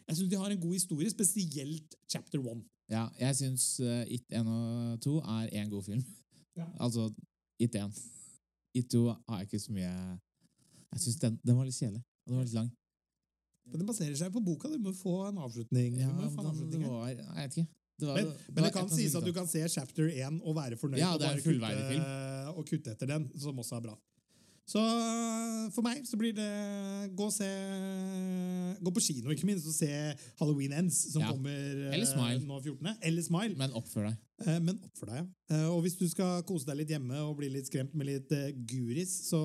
Jeg 0.10 0.18
synes 0.18 0.30
de 0.30 0.38
har 0.42 0.52
en 0.52 0.62
god 0.62 0.74
historie, 0.74 1.10
spesielt 1.10 1.96
chapter 2.10 2.40
1. 2.42 2.64
Ja, 2.90 3.08
jeg 3.20 3.36
syns 3.38 3.66
uh, 3.80 4.04
It 4.10 4.26
1 4.34 4.48
og 4.48 5.02
2 5.06 5.18
er 5.38 5.52
én 5.62 5.70
god 5.70 5.84
film. 5.84 6.04
Ja. 6.58 6.66
Altså 6.80 7.12
It 7.60 7.76
1. 7.76 8.02
It 8.74 8.90
2 8.90 9.06
har 9.08 9.40
jeg 9.40 9.48
ikke 9.50 9.60
så 9.60 9.74
mye 9.74 9.94
Jeg 10.92 11.02
syns 11.06 11.20
den, 11.22 11.40
den 11.46 11.58
var 11.58 11.66
litt 11.66 11.78
kjedelig. 11.78 12.04
Og 12.26 12.32
den 12.32 12.38
var 12.38 12.44
litt 12.44 12.58
lang. 12.58 12.70
Men 13.70 13.80
Den 13.80 13.88
baserer 13.88 14.16
seg 14.18 14.34
på 14.34 14.42
boka. 14.42 14.70
Du 14.70 14.82
må 14.82 14.94
få 14.98 15.28
en 15.28 15.38
avslutning. 15.38 16.00
Ja, 16.02 16.10
må 16.14 16.30
få 16.34 16.42
en 16.42 16.52
avslutning 16.52 16.88
var, 16.90 17.12
jeg 17.14 17.22
vet 17.38 17.58
ikke. 17.58 17.79
Det 18.00 18.08
var, 18.08 18.16
Men, 18.16 18.26
det 18.34 18.56
men 18.56 18.64
det 18.64 18.74
kan 18.74 18.90
sies 18.90 19.16
at 19.16 19.26
du 19.28 19.34
kan 19.36 19.48
se 19.48 19.64
chapter 19.70 20.08
1 20.08 20.42
og 20.44 20.56
være 20.56 20.78
fornøyd 20.80 21.02
Ja, 21.02 21.14
og 21.14 21.20
bare 21.20 21.42
kutte, 21.44 22.54
og 22.56 22.66
kutte 22.70 22.92
etter 22.96 23.06
den, 23.16 23.30
som 23.38 23.58
også 23.60 23.76
er 23.76 23.82
bra. 23.90 23.98
Så 24.70 24.78
øh, 24.78 25.72
for 25.74 25.82
meg 25.82 26.04
så 26.06 26.14
blir 26.22 26.30
det 26.38 26.46
gå 27.18 27.26
og 27.26 27.34
se 27.34 27.48
Gå 28.86 28.92
på 28.94 29.02
kino, 29.02 29.32
ikke 29.34 29.48
minst, 29.50 29.66
og 29.66 29.74
se 29.74 29.88
Halloween 30.40 30.74
Ends, 30.78 31.00
som 31.14 31.22
Ja. 31.24 31.32
kommer 31.32 31.50
øh, 31.52 31.94
Eller 31.94 32.06
Smile. 32.06 32.46
nå 32.46 32.60
14. 32.62 32.88
Eller 33.02 33.22
Smile. 33.26 33.56
Men 33.58 33.72
oppfør 33.74 34.06
deg. 34.10 34.16
Eh, 34.46 34.60
Men 34.62 34.78
oppfør 34.86 35.10
deg, 35.10 35.18
ja. 35.50 35.56
Eh, 35.58 35.66
Og 35.74 35.82
hvis 35.82 35.98
du 36.00 36.06
skal 36.10 36.44
kose 36.48 36.66
deg 36.70 36.78
litt 36.84 36.94
hjemme 36.94 37.18
og 37.26 37.34
bli 37.42 37.50
litt 37.50 37.68
skremt 37.68 37.96
med 37.98 38.06
litt 38.12 38.32
eh, 38.32 38.52
guris, 38.70 39.10
så 39.32 39.42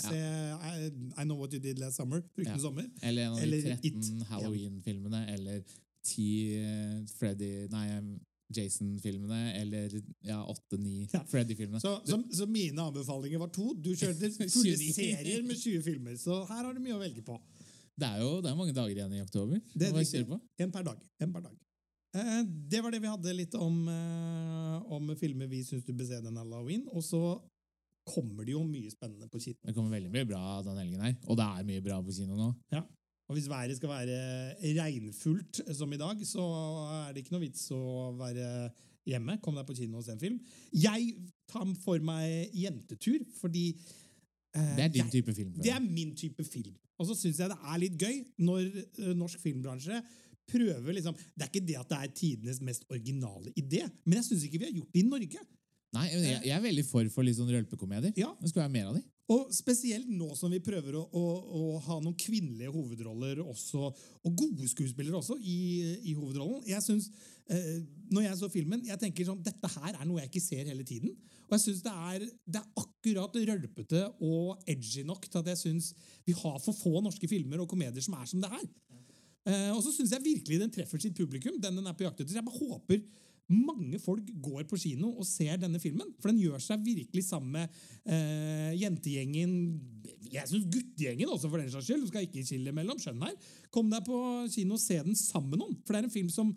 se 0.00 0.16
I, 0.16 0.88
I 1.20 1.24
Know 1.28 1.36
What 1.38 1.52
You 1.52 1.60
Did 1.60 1.78
Last 1.78 1.96
Summer. 2.00 2.22
Fryktelig 2.34 2.56
Ja. 2.56 2.62
sommer. 2.64 2.88
Eller 3.02 3.22
en 3.26 3.32
av 3.36 3.40
de 3.44 3.60
13 3.62 4.24
Halloween-filmene, 4.30 5.26
eller 5.36 5.62
10 6.06 6.56
eh, 6.62 6.96
Freddy 7.18 7.50
Nei, 7.72 7.86
Jason-filmene, 8.54 9.56
eller 9.58 9.94
ja, 10.22 10.38
8-9 10.72 11.08
Ja. 11.16 11.22
Freddy-filmene. 11.26 11.80
Så, 11.82 11.96
så, 12.06 12.20
så 12.30 12.46
mine 12.46 12.82
anbefalinger 12.82 13.42
var 13.42 13.50
to. 13.54 13.72
Du 13.74 13.90
kjørte 13.94 14.30
fulle 14.38 14.76
serier 14.78 15.42
med 15.46 15.58
20 15.58 15.82
filmer, 15.86 16.16
så 16.20 16.44
her 16.50 16.62
har 16.62 16.72
du 16.74 16.82
mye 16.84 16.96
å 16.96 17.02
velge 17.02 17.26
på. 17.26 17.38
Det 17.96 18.08
er 18.08 18.22
jo 18.22 18.40
det 18.44 18.50
er 18.52 18.58
mange 18.58 18.74
dager 18.76 18.92
igjen 18.92 19.14
i 19.16 19.22
oktober. 19.24 19.60
Det 19.72 19.88
er? 19.88 20.34
En 20.62 20.72
per 20.74 20.84
dag. 20.84 21.00
En 21.24 21.32
per 21.32 21.46
dag. 21.48 21.54
Eh, 22.16 22.42
det 22.44 22.82
var 22.84 22.92
det 22.92 23.00
vi 23.02 23.10
hadde 23.10 23.36
litt 23.36 23.54
om, 23.58 23.76
eh, 23.88 24.92
om 24.92 25.12
filmer 25.16 25.48
vi 25.50 25.62
syns 25.64 25.84
du 25.84 25.94
bør 25.96 26.10
se 26.10 26.20
den 26.24 26.36
halloween. 26.36 26.84
Og 26.92 27.04
så 27.04 27.22
kommer 28.06 28.46
det 28.46 28.54
jo 28.54 28.62
mye 28.68 28.92
spennende 28.92 29.28
på 29.32 29.40
kino. 29.42 29.58
Det 29.64 29.74
kommer 29.74 29.96
veldig 29.96 30.12
mye 30.12 30.28
bra 30.28 30.42
den 30.62 30.78
helgen 30.78 31.02
her. 31.02 31.16
Og 31.26 31.40
det 31.40 31.48
er 31.48 31.66
mye 31.72 31.84
bra 31.88 31.98
på 32.04 32.14
kino 32.14 32.38
nå. 32.38 32.52
Og 33.26 33.34
hvis 33.34 33.48
været 33.50 33.76
skal 33.78 33.90
være 33.90 34.18
regnfullt 34.78 35.60
som 35.74 35.92
i 35.92 35.98
dag, 35.98 36.20
så 36.26 36.42
er 37.06 37.12
det 37.12 37.24
ikke 37.24 37.34
noe 37.34 37.42
vits 37.42 37.64
å 37.74 38.12
være 38.18 38.50
hjemme. 39.06 39.38
Kom 39.42 39.58
deg 39.58 39.66
på 39.66 39.76
kino 39.78 39.98
og 40.00 40.06
se 40.06 40.14
en 40.14 40.22
film. 40.22 40.36
Jeg 40.74 41.14
tar 41.50 41.66
for 41.82 42.02
meg 42.06 42.54
jentetur, 42.54 43.24
fordi 43.40 43.68
eh, 43.72 44.76
Det 44.78 44.84
er 44.84 44.94
din 44.94 45.02
jeg, 45.04 45.14
type 45.18 45.34
film. 45.34 45.56
Det 45.58 45.74
er 45.74 45.82
min 45.82 46.14
type 46.18 46.46
film. 46.46 46.76
Og 46.96 47.10
så 47.10 47.18
syns 47.18 47.42
jeg 47.42 47.50
det 47.52 47.58
er 47.58 47.82
litt 47.82 47.98
gøy 48.00 48.22
når 48.46 48.62
eh, 48.70 49.12
norsk 49.18 49.42
filmbransje 49.42 50.00
prøver 50.46 50.94
liksom 50.94 51.16
Det 51.18 51.42
er 51.42 51.50
ikke 51.50 51.66
det 51.66 51.76
at 51.80 51.90
det 51.90 51.98
er 51.98 52.14
tidenes 52.14 52.62
mest 52.62 52.86
originale 52.86 53.50
idé, 53.58 53.82
men 54.06 54.20
jeg 54.20 54.28
syns 54.28 54.46
ikke 54.46 54.62
vi 54.62 54.68
har 54.68 54.76
gjort 54.78 54.94
det 54.94 55.02
i 55.02 55.08
Norge. 55.08 55.42
Nei, 55.96 56.06
jeg, 56.12 56.40
jeg 56.46 56.54
er 56.54 56.62
veldig 56.62 56.84
for 56.86 57.10
for 57.10 57.26
litt 57.26 57.38
sånn 57.38 57.50
rølpekomedier. 57.50 58.14
Ja. 58.18 58.30
Det 58.38 58.50
skulle 58.52 58.66
være 58.66 58.74
mer 58.74 58.90
av 58.92 58.98
de. 58.98 59.02
Og 59.34 59.48
spesielt 59.50 60.06
nå 60.06 60.28
som 60.38 60.52
vi 60.54 60.60
prøver 60.62 60.94
å, 60.94 61.02
å, 61.02 61.22
å 61.58 61.62
ha 61.82 61.96
noen 61.98 62.14
kvinnelige 62.18 62.70
hovedroller 62.70 63.40
også, 63.42 63.88
og 64.22 64.36
gode 64.38 64.68
skuespillere 64.70 65.18
også, 65.18 65.34
i, 65.42 65.56
i 66.06 66.14
hovedrollen. 66.14 66.62
Jeg 66.68 66.84
synes, 66.84 67.08
eh, 67.50 67.80
Når 68.14 68.28
jeg 68.28 68.38
så 68.38 68.50
filmen, 68.52 68.84
jeg 68.86 69.00
tenker 69.02 69.26
sånn 69.26 69.42
Dette 69.42 69.70
her 69.80 69.96
er 69.96 70.06
noe 70.06 70.22
jeg 70.22 70.30
ikke 70.30 70.44
ser 70.44 70.70
hele 70.70 70.86
tiden. 70.86 71.16
Og 71.46 71.56
jeg 71.56 71.64
syns 71.64 71.82
det, 71.82 72.30
det 72.46 72.62
er 72.62 72.82
akkurat 72.82 73.34
rølpete 73.50 74.04
og 74.22 74.62
edgy 74.70 75.02
nok 75.06 75.26
til 75.26 75.42
at 75.42 75.50
jeg 75.52 75.62
syns 75.64 75.92
vi 76.26 76.34
har 76.34 76.58
for 76.62 76.74
få 76.74 77.02
norske 77.02 77.30
filmer 77.30 77.62
og 77.62 77.70
komedier 77.70 78.02
som 78.02 78.14
er 78.18 78.30
som 78.30 78.42
det 78.42 78.50
er. 78.50 78.66
Eh, 79.46 79.70
og 79.74 79.82
så 79.82 79.94
syns 79.94 80.14
jeg 80.14 80.22
virkelig 80.22 80.62
den 80.62 80.74
treffer 80.74 81.02
sitt 81.02 81.18
publikum. 81.18 81.58
den 81.58 81.78
den 81.78 81.86
er 81.86 81.98
på 81.98 82.06
jakt 82.06 82.22
etter. 82.22 82.38
Jeg 82.38 82.46
bare 82.46 82.62
håper 82.62 83.02
mange 83.52 83.98
folk 84.02 84.26
går 84.42 84.64
på 84.66 84.78
kino 84.82 85.12
og 85.14 85.26
ser 85.28 85.58
denne 85.62 85.78
filmen. 85.82 86.08
For 86.20 86.32
den 86.32 86.40
gjør 86.42 86.62
seg 86.62 86.82
virkelig 86.82 87.22
sammen 87.28 87.52
med 87.54 87.76
eh, 88.10 88.72
jentegjengen 88.80 89.52
Jeg 90.32 90.48
syns 90.50 90.66
guttegjengen 90.72 91.30
også, 91.30 91.50
for 91.52 91.62
den 91.62 91.70
saks 91.70 91.86
skyld. 91.86 92.02
Du 92.02 92.10
skal 92.10 92.26
ikke 92.26 92.42
skille 92.46 92.72
mellom 92.74 92.98
skjønn 92.98 93.22
her. 93.22 93.36
Kom 93.70 93.92
deg 93.92 94.02
på 94.08 94.18
kino 94.50 94.74
og 94.74 94.82
se 94.82 94.98
den 95.06 95.14
sammen 95.14 95.54
med 95.54 95.62
noen. 95.62 95.78
For 95.86 95.94
det 95.94 96.00
er 96.02 96.08
en 96.08 96.16
film 96.16 96.32
som 96.34 96.50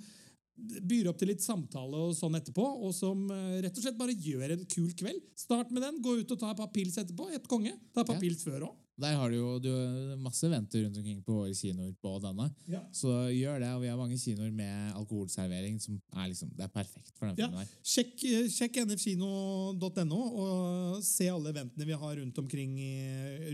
byr 0.60 1.08
opp 1.08 1.19
til 1.21 1.30
litt 1.32 1.43
samtale 1.45 1.95
og 2.10 2.15
sånn 2.17 2.36
etterpå, 2.36 2.65
og 2.84 2.89
som 2.97 3.21
eh, 3.32 3.60
rett 3.63 3.78
og 3.78 3.86
slett 3.86 3.99
bare 3.99 4.17
gjør 4.17 4.58
en 4.58 4.65
kul 4.67 4.89
kveld. 4.99 5.21
Start 5.39 5.69
med 5.71 5.86
den, 5.86 6.02
gå 6.04 6.17
ut 6.19 6.34
og 6.36 6.41
ta 6.41 6.49
et 6.52 6.60
par 6.60 6.71
pils 6.73 6.97
etterpå. 6.99 7.30
Et 7.38 7.45
konge. 7.47 7.71
Ta 7.93 8.02
et 8.02 8.10
par 8.10 8.17
Ja. 8.17 8.23
pils 8.25 8.41
før 8.43 8.65
òg. 8.71 8.75
Der 8.99 9.15
har 9.15 9.29
du 9.31 9.35
jo 9.38 9.49
du, 9.63 9.69
masse 10.19 10.49
venter 10.51 10.83
rundt 10.85 10.97
omkring 10.99 11.21
på 11.23 11.35
våre 11.38 11.53
kinoer 11.55 11.93
på 12.03 12.12
denne. 12.23 12.49
Ja. 12.67 12.81
Så 12.95 13.13
gjør 13.31 13.59
det, 13.63 13.69
og 13.75 13.81
vi 13.83 13.88
har 13.91 13.97
mange 13.99 14.17
kinoer 14.19 14.51
med 14.51 14.93
alkoholservering 14.99 15.77
som 15.81 15.95
er 16.15 16.27
liksom, 16.33 16.51
det 16.57 16.65
er 16.67 16.73
perfekt 16.73 17.13
for 17.17 17.27
den 17.29 17.38
Ja. 17.39 17.47
filmen 17.47 17.63
der. 17.63 17.71
Sjekk, 17.83 18.15
eh, 18.27 18.49
sjekk 18.51 18.81
nfkino.no 18.85 20.19
og 20.43 21.03
se 21.05 21.29
alle 21.31 21.53
eventene 21.53 21.88
vi 21.88 21.97
har 22.03 22.15
rundt 22.19 22.38
omkring, 22.43 22.75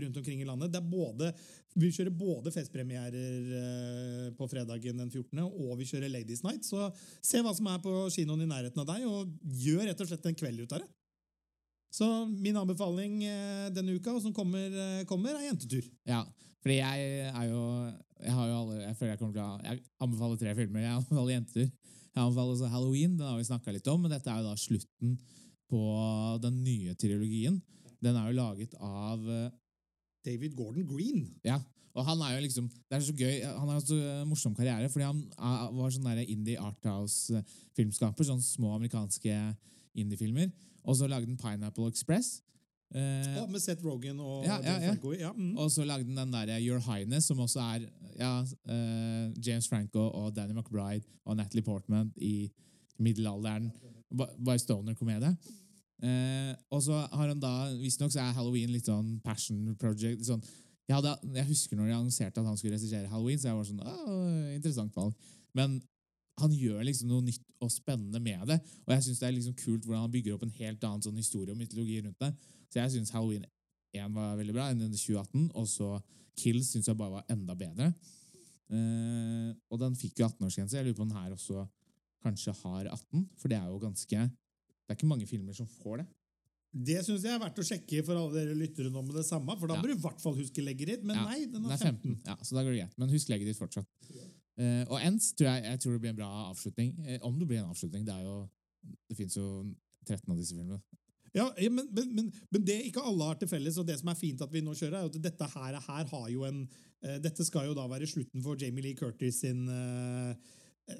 rundt 0.02 0.16
omkring 0.22 0.42
i 0.42 0.48
landet. 0.48 0.72
Det 0.72 0.80
er 0.82 0.90
både, 0.90 1.32
vi 1.76 1.90
kjører 1.92 2.14
både 2.16 2.52
festpremierer 2.54 3.50
eh, 3.62 4.30
på 4.36 4.48
fredagen 4.50 4.98
den 5.02 5.10
14., 5.10 5.40
og 5.46 5.76
vi 5.78 5.84
kjører 5.88 6.10
Ladies 6.12 6.42
Night. 6.46 6.64
Så 6.66 6.90
se 7.22 7.42
hva 7.44 7.54
som 7.56 7.66
er 7.70 7.78
på 7.84 7.94
kinoen 8.14 8.42
i 8.46 8.50
nærheten 8.50 8.82
av 8.82 8.88
deg, 8.94 9.06
og 9.06 9.30
gjør 9.62 9.86
rett 9.90 10.00
og 10.00 10.08
slett 10.10 10.26
en 10.32 10.38
kveld 10.42 10.64
ut 10.66 10.72
av 10.72 10.82
det. 10.84 10.88
Så 11.96 12.06
min 12.28 12.56
anbefaling 12.60 13.22
eh, 13.24 13.68
denne 13.72 13.96
uka, 13.96 14.12
og 14.12 14.24
som 14.24 14.34
kommer, 14.36 14.68
eh, 14.68 15.04
kommer 15.08 15.32
er 15.32 15.48
jentetur. 15.48 15.86
Ja, 16.08 16.24
fordi 16.60 16.80
jeg 16.82 17.30
er 17.30 17.46
jo 17.48 17.62
Jeg 18.16 18.32
har 18.32 18.46
jo 18.48 18.54
alle 18.56 18.76
Jeg 18.80 18.96
føler 18.96 19.10
jeg 19.12 19.18
kommer 19.20 19.34
til 19.36 19.42
å 19.44 19.60
Jeg 19.64 19.82
anbefaler 20.00 20.38
tre 20.40 20.54
filmer. 20.56 20.80
Jeg 20.80 20.96
anbefaler 20.96 21.32
Jentetur. 21.34 21.66
Jeg 22.16 22.22
anbefaler 22.22 22.52
også 22.54 22.70
Halloween. 22.72 23.16
Den 23.16 23.28
har 23.28 23.36
vi 23.36 23.48
snakka 23.48 23.72
litt 23.72 23.88
om, 23.92 24.00
men 24.00 24.10
dette 24.10 24.30
er 24.32 24.40
jo 24.40 24.48
da 24.48 24.56
slutten 24.56 25.18
på 25.68 25.80
den 26.42 26.62
nye 26.64 26.94
trilogien. 26.96 27.60
Den 28.02 28.16
er 28.16 28.30
jo 28.30 28.38
laget 28.38 28.76
av 28.80 29.28
eh, 29.28 29.50
David 30.24 30.56
Gordon 30.56 30.86
Green. 30.88 31.26
Ja, 31.44 31.60
og 31.96 32.04
han 32.04 32.20
er 32.24 32.36
jo 32.36 32.44
liksom 32.44 32.68
Det 32.68 32.98
er 32.98 33.04
så 33.04 33.14
gøy 33.16 33.40
Han 33.44 33.70
har 33.72 33.80
så 33.80 33.96
eh, 33.96 34.24
morsom 34.28 34.56
karriere, 34.56 34.88
fordi 34.92 35.06
han 35.08 35.22
var 35.76 35.92
sånn 35.94 36.08
der 36.08 36.24
indie 36.24 36.60
arthouse-filmskaper. 36.60 38.28
Sånn 38.28 38.44
små 38.44 38.74
amerikanske 38.76 39.38
indiefilmer. 39.96 40.50
Og 40.86 40.96
så 40.96 41.08
lagde 41.10 41.26
han 41.26 41.36
Pineapple 41.40 41.88
Express. 41.90 42.42
Eh, 42.94 43.00
ja, 43.34 43.42
med 43.50 43.58
Seth 43.60 43.82
Rogan 43.84 44.20
og 44.22 44.44
Ja, 44.46 44.60
ja, 44.62 44.72
James 44.72 44.84
ja. 44.84 44.90
Franco. 44.92 45.12
Ja, 45.18 45.32
mm. 45.32 45.56
Og 45.58 45.70
så 45.74 45.84
lagde 45.84 46.04
den 46.06 46.16
den 46.16 46.32
der 46.32 46.60
Your 46.62 46.78
Highness, 46.78 47.26
som 47.26 47.38
også 47.42 47.58
er 47.60 47.88
ja, 48.18 48.34
eh, 48.70 49.32
James 49.46 49.68
Franco 49.68 49.98
og 50.14 50.36
Danny 50.36 50.54
McBride 50.54 51.02
og 51.24 51.36
Natalie 51.36 51.62
Portman 51.66 52.12
i 52.16 52.50
middelalderen. 52.98 53.72
Ba- 54.14 54.30
Bare 54.44 54.58
stoner-komedie. 54.58 55.32
Eh, 56.02 56.54
og 56.70 56.82
så 56.82 56.92
har 57.12 57.28
han 57.28 57.40
da 57.40 57.72
Visstnok 57.80 58.12
så 58.12 58.20
er 58.20 58.32
Halloween 58.36 58.70
litt 58.70 58.86
sånn 58.86 59.16
passion 59.24 59.74
project. 59.80 60.22
Sånn, 60.28 60.42
jeg, 60.86 60.94
hadde, 60.94 61.16
jeg 61.34 61.46
husker 61.48 61.76
når 61.76 61.86
de 61.90 61.94
annonserte 61.96 62.40
at 62.40 62.46
han 62.46 62.56
skulle 62.56 62.76
regissere 62.76 63.08
Halloween, 63.10 63.38
så 63.40 63.48
jeg 63.48 63.56
var 63.56 63.64
sånn 63.64 64.54
interessant 64.54 64.94
valg. 64.96 65.14
Men 65.56 65.80
han 66.40 66.52
gjør 66.52 66.82
liksom 66.84 67.08
noe 67.08 67.24
nytt 67.24 67.44
og 67.64 67.70
spennende 67.72 68.20
med 68.20 68.44
det. 68.50 68.58
Og 68.84 68.92
jeg 68.94 69.06
syns 69.06 69.22
det 69.22 69.28
er 69.28 69.36
liksom 69.38 69.56
kult 69.56 69.86
hvordan 69.86 70.04
han 70.04 70.12
bygger 70.12 70.36
opp 70.36 70.44
en 70.44 70.56
helt 70.58 70.84
annen 70.84 71.04
sånn 71.06 71.16
historie 71.20 71.54
og 71.54 71.60
mytologi 71.60 72.00
rundt 72.04 72.20
det. 72.20 72.32
Så 72.68 72.82
jeg 72.82 72.92
syns 72.96 73.14
Halloween 73.14 73.46
1 73.96 74.12
var 74.12 74.36
veldig 74.36 74.54
bra, 74.56 74.68
enn 74.70 74.82
2018, 74.84 75.48
og 75.56 75.68
så 75.70 75.94
Kills 76.36 76.74
syns 76.74 76.90
jeg 76.90 76.98
bare 76.98 77.14
var 77.16 77.32
enda 77.32 77.56
bedre. 77.56 77.88
Uh, 78.66 79.54
og 79.70 79.78
den 79.80 79.94
fikk 79.96 80.20
jo 80.20 80.26
18-årsgrense. 80.26 80.76
Jeg 80.76 80.88
lurer 80.88 80.98
på 80.98 81.06
om 81.06 81.12
den 81.12 81.20
her 81.22 81.32
også 81.36 81.64
kanskje 82.26 82.52
har 82.64 82.90
18, 82.90 83.24
for 83.38 83.52
det 83.52 83.58
er 83.60 83.70
jo 83.70 83.80
ganske 83.80 84.26
Det 84.26 84.92
er 84.94 84.98
ikke 85.00 85.08
mange 85.10 85.26
filmer 85.26 85.54
som 85.56 85.66
får 85.80 86.02
det. 86.02 86.06
Det 86.86 87.00
syns 87.06 87.24
jeg 87.24 87.32
er 87.32 87.40
verdt 87.40 87.58
å 87.58 87.64
sjekke 87.64 88.02
for 88.04 88.18
alle 88.20 88.36
dere 88.36 88.54
lyttere 88.58 88.90
nå 88.92 89.00
med 89.02 89.16
det 89.16 89.24
samme. 89.26 89.56
For 89.58 89.66
da 89.66 89.78
Ja. 89.78 89.82
bør 89.82 89.90
du 89.90 89.96
i 89.96 90.02
hvert 90.02 90.20
fall 90.20 90.36
huske 90.36 90.62
legget 90.62 90.86
ditt. 90.92 91.04
Men 91.04 91.16
Ja, 91.16 91.24
nei, 91.24 91.46
den 91.46 91.64
er 91.64 91.72
er 91.72 91.76
15. 91.78 92.14
15, 92.14 92.20
ja, 92.26 92.36
så 92.36 92.54
da 92.54 92.62
går 92.62 92.70
det 92.74 92.80
greit. 92.82 92.98
Men 92.98 93.08
husk 93.08 93.28
legget 93.28 93.48
ditt 93.48 93.58
fortsatt. 93.58 93.86
Eh, 94.56 94.84
og 94.88 95.00
Ends 95.04 95.32
tror 95.36 95.50
jeg, 95.50 95.64
jeg 95.68 95.80
tror 95.82 95.96
det 95.96 96.02
blir 96.04 96.14
en 96.14 96.20
bra 96.20 96.30
avslutning. 96.50 96.94
Uh, 97.04 97.18
om 97.28 97.34
det 97.38 97.48
blir 97.48 97.60
en 97.60 97.72
avslutning. 97.72 98.06
Det 98.06 98.14
er 98.14 98.22
jo 98.24 98.36
Det 99.08 99.16
fins 99.18 99.34
jo 99.36 99.46
13 100.06 100.30
av 100.30 100.36
disse 100.38 100.54
filmene. 100.54 100.78
Ja, 101.34 101.48
men, 101.58 101.88
men, 101.92 102.12
men, 102.14 102.28
men 102.54 102.62
det 102.64 102.76
ikke 102.86 103.02
alle 103.02 103.26
har 103.26 103.36
til 103.36 103.48
felles, 103.50 103.76
og 103.76 103.86
det 103.88 103.98
som 103.98 104.08
er 104.08 104.16
fint 104.16 104.40
at 104.40 104.52
vi 104.52 104.62
nå 104.62 104.72
kjører, 104.78 105.00
er 105.00 105.10
at 105.10 105.18
dette 105.24 105.48
her, 105.52 105.74
her 105.88 106.06
har 106.12 106.28
jo 106.30 106.46
en 106.46 106.62
uh, 106.62 107.16
Dette 107.20 107.44
skal 107.44 107.66
jo 107.66 107.74
da 107.76 107.88
være 107.90 108.08
slutten 108.08 108.44
for 108.44 108.56
Jamie 108.60 108.84
Lee 108.84 108.96
Curtis 108.96 109.42
sin, 109.42 109.66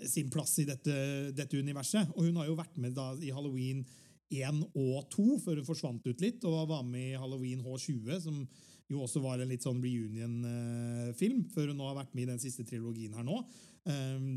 sin 0.04 0.28
plass 0.30 0.58
i 0.60 0.66
dette, 0.68 0.96
dette 1.32 1.56
universet. 1.56 2.10
Og 2.16 2.26
hun 2.26 2.36
har 2.42 2.50
jo 2.50 2.58
vært 2.58 2.76
med 2.82 2.98
da 2.98 3.12
i 3.22 3.32
Halloween 3.32 3.86
1 4.34 4.64
og 4.74 5.06
2 5.14 5.38
før 5.44 5.60
hun 5.60 5.68
forsvant 5.68 6.06
ut 6.10 6.22
litt, 6.22 6.44
og 6.44 6.68
var 6.68 6.84
med 6.84 7.14
i 7.14 7.20
Halloween 7.20 7.62
H20, 7.62 8.20
som 8.20 8.42
jo 8.92 9.02
også 9.02 9.20
var 9.24 9.40
en 9.42 9.50
litt 9.50 9.64
sånn 9.66 9.80
reunion-film, 9.82 11.44
før 11.54 11.72
hun 11.72 11.80
nå 11.80 11.88
har 11.88 11.96
vært 11.98 12.14
med 12.14 12.26
i 12.26 12.30
den 12.32 12.42
siste 12.42 12.64
trilogien 12.68 13.16
her 13.18 13.26
nå. 13.26 13.40
Um, 13.88 14.28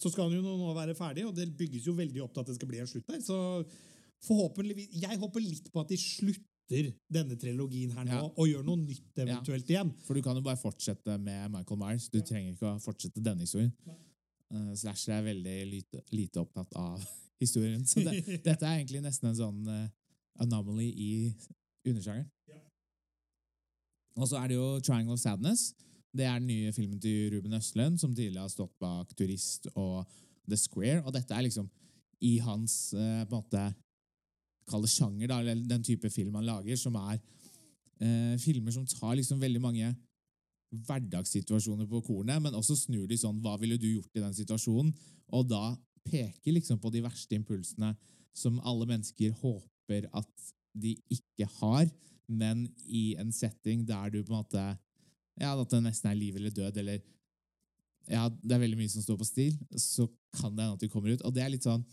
så 0.00 0.12
skal 0.12 0.30
hun 0.30 0.38
jo 0.38 0.56
nå 0.56 0.74
være 0.76 0.94
ferdig, 0.96 1.26
og 1.28 1.34
det 1.36 1.48
bygges 1.58 1.88
jo 1.90 1.96
veldig 1.98 2.22
opp 2.24 2.32
til 2.34 2.44
at 2.44 2.52
det 2.52 2.56
skal 2.56 2.70
bli 2.70 2.80
en 2.80 2.88
slutt 2.88 3.10
der. 3.10 3.20
Så 3.24 3.36
forhåpentligvis 4.24 4.94
Jeg 5.00 5.18
håper 5.20 5.42
litt 5.44 5.68
på 5.72 5.82
at 5.82 5.90
de 5.92 5.98
slutter 6.00 6.92
denne 7.10 7.36
trilogien 7.40 7.90
her 7.96 8.06
nå, 8.06 8.14
Ja. 8.14 8.22
og 8.30 8.46
gjør 8.48 8.64
noe 8.64 8.78
nytt 8.80 9.18
eventuelt 9.18 9.68
igjen. 9.68 9.90
For 10.06 10.14
du 10.14 10.22
kan 10.22 10.38
jo 10.38 10.44
bare 10.46 10.60
fortsette 10.60 11.18
med 11.18 11.50
Michael 11.50 11.80
Myers. 11.80 12.08
Du 12.08 12.20
trenger 12.20 12.54
ikke 12.54 12.70
å 12.76 12.80
fortsette 12.80 13.20
denne 13.20 13.42
historien. 13.44 13.72
Uh, 14.50 14.72
Slasher 14.78 15.18
er 15.18 15.26
veldig 15.26 15.56
lite, 15.70 16.02
lite 16.14 16.40
opptatt 16.40 16.72
av 16.78 17.02
historien. 17.42 17.84
Så 17.86 18.00
det, 18.06 18.22
dette 18.44 18.64
er 18.66 18.78
egentlig 18.78 19.02
nesten 19.04 19.32
en 19.32 19.36
sånn 19.38 19.66
uh, 19.68 19.88
anomaly 20.40 20.88
i 20.94 21.10
undersjangeren. 21.88 22.30
Og 24.18 24.28
så 24.28 24.40
er 24.40 24.50
det 24.50 24.58
jo 24.58 24.80
Triangle 24.80 25.14
of 25.14 25.22
Sadness. 25.22 25.70
Det 26.10 26.26
er 26.26 26.40
den 26.40 26.48
nye 26.50 26.72
filmen 26.74 26.98
til 27.00 27.30
Ruben 27.34 27.54
Østlund, 27.54 27.98
som 27.98 28.14
tidligere 28.14 28.46
har 28.46 28.52
stått 28.52 28.72
bak 28.82 29.12
Turist 29.16 29.68
og 29.74 30.04
The 30.48 30.58
Square. 30.58 31.04
Og 31.04 31.14
dette 31.14 31.34
er 31.34 31.46
liksom 31.46 31.70
i 32.26 32.36
hans 32.42 32.92
eh, 32.94 33.22
på 33.24 33.36
en 33.36 33.42
måte 33.44 33.70
Kall 34.70 34.84
det 34.84 34.92
sjanger, 34.92 35.26
da, 35.26 35.40
eller 35.40 35.66
den 35.66 35.82
type 35.82 36.06
film 36.14 36.36
han 36.38 36.46
lager, 36.46 36.76
som 36.78 36.94
er 37.00 37.16
eh, 37.98 38.36
filmer 38.38 38.70
som 38.70 38.84
tar 38.86 39.16
liksom 39.18 39.40
veldig 39.40 39.62
mange 39.62 39.88
hverdagssituasjoner 40.86 41.88
på 41.90 42.02
kornet, 42.06 42.38
men 42.42 42.54
også 42.54 42.76
snur 42.78 43.08
de 43.10 43.18
sånn 43.18 43.40
Hva 43.42 43.56
ville 43.58 43.78
du 43.80 43.88
gjort 43.88 44.14
i 44.14 44.22
den 44.22 44.36
situasjonen? 44.36 44.92
Og 45.34 45.48
da 45.50 45.74
peker 46.06 46.54
liksom 46.54 46.78
på 46.78 46.92
de 46.94 47.02
verste 47.02 47.34
impulsene 47.34 47.96
som 48.36 48.60
alle 48.62 48.86
mennesker 48.92 49.34
håper 49.40 50.06
at 50.14 50.52
de 50.78 50.94
ikke 51.10 51.48
har, 51.58 51.90
men 52.30 52.64
i 52.86 53.14
en 53.20 53.32
setting 53.34 53.82
der 53.88 54.12
du 54.12 54.22
på 54.22 54.32
en 54.32 54.40
måte 54.42 54.64
Ja, 55.40 55.54
at 55.54 55.72
det 55.72 55.80
nesten 55.82 56.10
er 56.10 56.18
liv 56.18 56.36
eller 56.36 56.54
død, 56.54 56.78
eller 56.82 57.00
Ja, 58.10 58.28
det 58.28 58.54
er 58.54 58.62
veldig 58.62 58.78
mye 58.78 58.92
som 58.92 59.02
står 59.04 59.18
på 59.20 59.28
stil, 59.28 59.58
så 59.76 60.08
kan 60.38 60.54
det 60.54 60.64
hende 60.64 60.78
at 60.78 60.80
de 60.82 60.88
kommer 60.88 61.12
ut. 61.12 61.22
Og 61.26 61.34
det 61.34 61.42
er 61.44 61.52
litt 61.52 61.66
sånn 61.66 61.84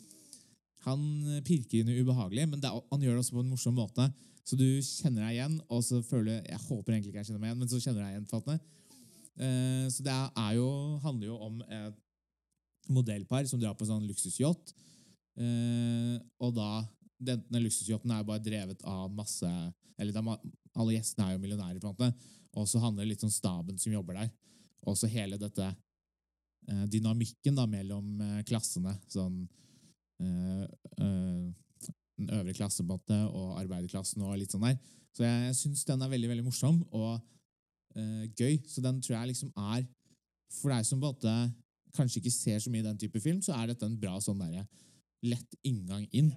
Han 0.85 1.03
pirker 1.45 1.81
inn 1.81 1.91
ubehagelig, 1.99 2.47
men 2.47 2.63
er, 2.63 2.81
han 2.91 3.03
gjør 3.03 3.17
det 3.17 3.23
også 3.25 3.37
på 3.37 3.43
en 3.43 3.51
morsom 3.51 3.75
måte. 3.75 4.07
Så 4.47 4.55
du 4.55 4.65
kjenner 4.79 5.25
deg 5.25 5.35
igjen, 5.35 5.57
og 5.67 5.81
så 5.83 6.01
føler 6.05 6.43
Jeg 6.45 6.63
håper 6.69 6.93
egentlig 6.93 7.11
ikke 7.11 7.23
jeg 7.23 7.29
kjenner 7.29 7.43
meg 7.43 7.49
igjen, 7.51 7.63
men 7.63 7.71
så 7.71 7.81
kjenner 7.83 7.99
du 7.99 8.05
deg 8.05 8.13
igjen. 8.15 8.29
Fatne. 8.31 8.59
Eh, 9.37 9.87
så 9.93 10.05
det 10.05 10.13
er, 10.13 10.51
jo, 10.57 10.69
handler 11.03 11.27
jo 11.27 11.39
om 11.49 11.57
et 11.67 11.97
modellpar 12.87 13.47
som 13.49 13.59
drar 13.59 13.75
på 13.77 13.87
sånn 13.89 14.05
luksusyacht. 14.07 14.71
Eh, 15.37 16.15
og 16.41 16.55
da 16.55 16.69
Denne 17.17 17.61
luksusyachten 17.63 18.13
er 18.13 18.25
bare 18.27 18.43
drevet 18.43 18.83
av 18.85 19.09
masse 19.13 19.49
Eller 19.97 20.13
er 20.13 20.39
alle 20.77 20.93
gjestene 20.93 21.25
er 21.25 21.33
jo 21.33 21.41
millionærer, 21.41 21.79
på 21.81 21.89
en 21.89 21.95
måte. 21.95 22.33
Og 22.57 22.67
så 22.69 22.77
handler 22.81 23.03
det 23.03 23.15
litt 23.15 23.23
om 23.25 23.33
staben 23.33 23.79
som 23.81 23.93
jobber 23.93 24.19
der. 24.19 24.27
Og 24.85 24.97
så 24.99 25.09
hele 25.09 25.39
dette 25.41 25.65
eh, 25.65 26.83
dynamikken 26.93 27.57
da 27.57 27.65
mellom 27.69 28.21
eh, 28.21 28.43
klassene. 28.45 28.93
Sånn 29.09 29.39
eh, 30.21 30.67
eh, 31.01 31.47
den 32.17 32.29
øvre 32.33 32.53
klassen 32.53 32.87
på 32.87 32.93
en 32.93 32.99
måte, 32.99 33.17
og 33.29 33.59
arbeiderklassen 33.61 34.23
og 34.25 34.37
litt 34.41 34.53
sånn 34.53 34.65
der. 34.65 34.77
Så 35.15 35.25
jeg, 35.25 35.43
jeg 35.49 35.57
syns 35.59 35.85
den 35.87 36.03
er 36.05 36.11
veldig 36.13 36.31
veldig 36.31 36.45
morsom 36.47 36.81
og 36.91 37.13
eh, 37.97 38.25
gøy. 38.37 38.57
Så 38.69 38.83
den 38.85 39.01
tror 39.01 39.19
jeg 39.19 39.33
liksom 39.33 39.53
er 39.73 39.85
For 40.53 40.71
deg 40.71 40.85
som 40.87 41.01
på 41.01 41.09
en 41.09 41.15
måte 41.17 41.31
kanskje 41.97 42.21
ikke 42.21 42.31
ser 42.31 42.59
så 42.63 42.71
mye 42.71 42.85
den 42.85 42.99
type 43.01 43.19
film, 43.19 43.41
så 43.43 43.55
er 43.57 43.71
dette 43.71 43.85
en 43.87 43.97
bra 43.99 44.15
sånn 44.23 44.39
derre 44.39 44.63
lett 45.25 45.57
inngang 45.65 46.05
inn. 46.15 46.29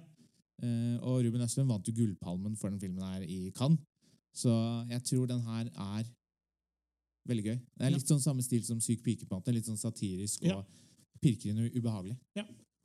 Eh, 0.61 0.97
og 1.01 1.23
Ruben 1.25 1.41
Østlund 1.45 1.71
vant 1.71 1.87
jo 1.87 1.95
Gullpalmen 1.97 2.57
for 2.59 2.69
den 2.69 2.81
filmen 2.81 3.03
her 3.03 3.25
i 3.25 3.51
Cannes. 3.57 3.81
Så 4.33 4.51
jeg 4.89 5.03
tror 5.03 5.27
den 5.27 5.41
her 5.43 5.67
er 5.67 6.07
veldig 7.27 7.45
gøy. 7.45 7.57
Det 7.77 7.85
er 7.85 7.93
litt 7.93 8.07
sånn 8.07 8.23
samme 8.23 8.43
stil 8.45 8.63
som 8.65 8.79
Syk 8.81 9.03
pike, 9.05 9.27
på. 9.29 9.41
Litt 9.51 9.67
sånn 9.67 9.79
satirisk 9.79 10.43
og 10.43 10.49
Ja. 10.49 10.61
og 10.61 11.75
ubehagelig. 11.75 12.17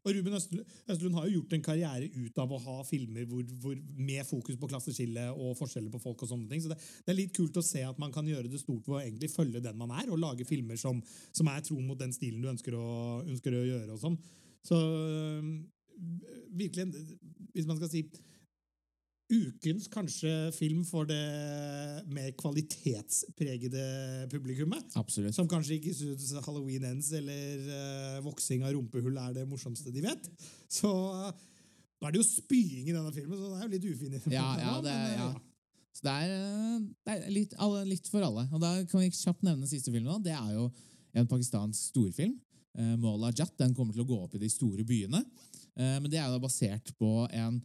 Og 0.06 0.14
Ruben 0.14 0.36
Østlund 0.38 1.14
har 1.14 1.26
jo 1.26 1.40
gjort 1.40 1.52
en 1.56 1.62
karriere 1.62 2.08
ut 2.14 2.38
av 2.38 2.52
å 2.52 2.60
ha 2.62 2.82
filmer 2.86 3.24
hvor, 3.26 3.42
hvor, 3.58 3.74
med 3.98 4.22
fokus 4.28 4.56
på 4.56 4.68
klasseskille 4.70 5.24
og 5.34 5.56
forskjeller 5.58 5.90
på 5.90 5.98
folk. 5.98 6.22
og 6.22 6.28
sånne 6.28 6.48
ting. 6.48 6.62
Så 6.62 6.70
det, 6.70 6.78
det 6.78 7.10
er 7.10 7.18
litt 7.18 7.34
kult 7.34 7.58
å 7.58 7.64
se 7.64 7.82
at 7.82 7.98
man 7.98 8.12
kan 8.14 8.26
gjøre 8.26 8.48
det 8.52 8.60
stort 8.60 8.86
ved 8.86 8.94
å 8.94 9.02
egentlig 9.02 9.32
følge 9.32 9.62
den 9.64 9.76
man 9.76 9.90
er, 9.90 10.06
og 10.10 10.20
lage 10.22 10.46
filmer 10.46 10.78
som, 10.78 11.02
som 11.32 11.48
er 11.50 11.64
tro 11.66 11.80
mot 11.80 11.98
den 11.98 12.14
stilen 12.14 12.40
du 12.44 12.52
ønsker 12.52 12.78
å, 12.78 12.86
ønsker 13.26 13.58
å 13.58 13.64
gjøre. 13.66 13.96
og 13.96 13.98
sånn. 14.04 14.18
Så 14.66 14.78
virkelig, 16.56 16.86
hvis 17.54 17.68
man 17.68 17.78
skal 17.80 17.92
si 17.92 18.06
Ukens 19.26 19.88
kanskje 19.90 20.30
film 20.54 20.84
for 20.86 21.02
det 21.08 21.18
mer 22.14 22.28
kvalitetspregede 22.38 24.28
publikummet. 24.30 24.94
Absolutt. 24.94 25.34
Som 25.34 25.48
kanskje 25.50 25.80
ikke 25.80 25.94
syns 25.98 26.30
Halloween 26.46 26.86
Ends 26.92 27.10
eller 27.18 27.64
uh, 27.66 28.20
voksing 28.22 28.62
av 28.62 28.76
rumpehull 28.76 29.18
er 29.18 29.34
det 29.40 29.48
morsomste 29.50 29.90
de 29.90 30.04
vet. 30.04 30.30
Så 30.70 30.92
eh, 30.92 31.42
nå 31.98 32.06
er 32.06 32.14
det 32.14 32.22
jo 32.22 32.28
spying 32.28 32.86
i 32.86 32.94
denne 32.94 33.10
filmen, 33.14 33.40
så 33.40 33.50
det 33.50 33.58
er 33.58 33.66
jo 33.66 33.74
litt 33.74 33.90
ufin. 33.90 34.16
Ja, 34.30 34.46
ja, 34.60 34.78
det, 34.84 34.94
men, 34.94 35.10
eh, 35.10 35.18
ja. 35.18 35.28
Så 35.96 36.06
det 36.06 36.14
er, 36.14 36.32
eh, 36.36 36.80
det 37.08 37.16
er 37.16 37.30
litt, 37.34 37.58
alle, 37.66 37.82
litt 37.90 38.10
for 38.12 38.22
alle. 38.22 38.46
Og 38.52 38.62
da 38.62 38.76
kan 38.86 39.02
vi 39.02 39.10
kjapt 39.10 39.42
nevne 39.42 39.64
den 39.64 39.72
siste 39.72 39.90
filmen. 39.90 40.12
da. 40.12 40.22
Det 40.30 40.36
er 40.38 40.54
jo 40.54 40.70
en 41.16 41.30
pakistansk 41.30 41.90
storfilm. 41.90 42.38
Eh, 42.76 42.96
Mola 43.00 43.32
Jat. 43.32 43.54
Den 43.58 43.74
kommer 43.74 43.96
til 43.96 44.04
å 44.04 44.08
gå 44.08 44.18
opp 44.24 44.36
i 44.36 44.42
de 44.42 44.50
store 44.52 44.84
byene. 44.86 45.22
Eh, 45.76 45.96
men 46.00 46.10
det 46.10 46.20
er 46.20 46.32
da 46.32 46.40
basert 46.40 46.92
på 47.00 47.10
en 47.26 47.58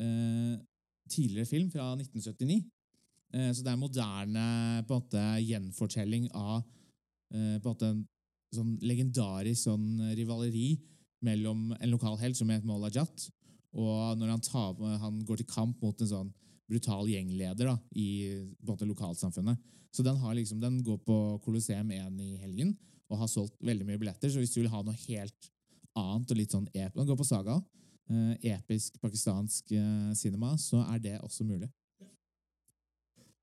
eh, 0.00 0.58
tidligere 1.10 1.48
film 1.48 1.70
fra 1.72 1.90
1979. 1.96 2.60
Eh, 3.34 3.50
så 3.52 3.64
det 3.64 3.72
er 3.72 3.80
moderne 3.80 4.44
på 4.86 4.94
en 4.94 5.02
måte, 5.02 5.24
gjenfortelling 5.44 6.30
av 6.34 6.66
på 7.28 7.36
en 7.36 7.60
måte 7.60 7.88
en 7.92 7.98
sånn 8.56 8.70
legendarisk 8.80 9.66
sånn 9.66 9.98
rivaleri 10.16 10.78
mellom 11.20 11.74
en 11.76 11.90
lokal 11.92 12.14
helt 12.22 12.38
som 12.38 12.48
heter 12.48 12.64
Mola 12.64 12.88
Jat, 12.88 13.26
og 13.76 14.16
når 14.16 14.30
han, 14.32 14.40
tar, 14.40 14.78
han 15.02 15.18
går 15.28 15.42
til 15.42 15.48
kamp 15.50 15.82
mot 15.84 16.00
en 16.00 16.08
sånn 16.08 16.30
brutal 16.64 17.04
gjengleder 17.12 17.68
da, 17.68 17.74
i 17.92 18.08
på 18.32 18.64
en 18.64 18.70
måte, 18.70 18.88
lokalsamfunnet. 18.88 19.60
Så 19.92 20.06
den, 20.06 20.16
har 20.22 20.38
liksom, 20.38 20.56
den 20.62 20.80
går 20.86 21.02
på 21.04 21.18
Colosseum 21.44 21.92
1 21.92 22.16
i 22.24 22.30
helgen 22.40 22.72
og 23.08 23.22
har 23.22 23.30
solgt 23.30 23.56
veldig 23.64 23.86
mye 23.88 24.00
billetter. 24.00 24.30
Så 24.30 24.42
hvis 24.42 24.54
du 24.54 24.60
vil 24.62 24.72
ha 24.72 24.82
noe 24.84 24.96
helt 25.06 25.50
annet 25.98 26.32
og 26.32 26.38
litt 26.38 26.54
sånn 26.54 26.68
ep 26.76 26.94
gå 26.94 27.18
på 27.18 27.26
Saga. 27.26 27.60
eh, 28.08 28.54
episk 28.54 29.00
pakistansk 29.02 29.72
eh, 29.76 30.14
cinema, 30.16 30.54
så 30.56 30.80
er 30.94 30.98
det 30.98 31.18
også 31.20 31.44
mulig. 31.44 31.68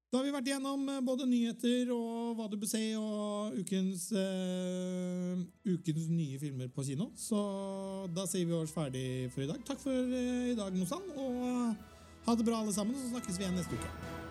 Da 0.09 0.21
har 0.21 0.25
vi 0.25 0.33
vært 0.33 0.47
igjennom 0.47 0.87
eh, 0.89 1.01
både 1.05 1.27
nyheter 1.29 1.91
og 1.93 2.37
hva 2.37 2.47
du 2.49 2.57
bør 2.57 2.71
se, 2.71 2.81
og 2.97 3.57
ukens, 3.59 4.07
uh, 4.15 5.41
ukens 5.67 6.07
nye 6.09 6.39
filmer 6.39 6.71
på 6.73 6.85
kino. 6.87 7.11
Så 7.19 7.37
da 8.15 8.25
sier 8.29 8.47
vi 8.47 8.57
oss 8.57 8.73
ferdig 8.73 9.29
for 9.35 9.45
i 9.45 9.49
dag. 9.51 9.61
Takk 9.67 9.81
for 9.83 10.15
i 10.15 10.55
dag, 10.57 10.73
Mossan. 10.79 11.11
Og 11.17 11.75
Ha 12.25 12.33
det 12.33 12.45
bra, 12.45 12.57
alle 12.57 12.73
sammen, 12.73 12.95
så 12.97 13.11
snakkes 13.11 13.37
vi 13.37 13.45
igjen 13.45 13.59
neste 13.59 13.77
uke. 13.77 14.24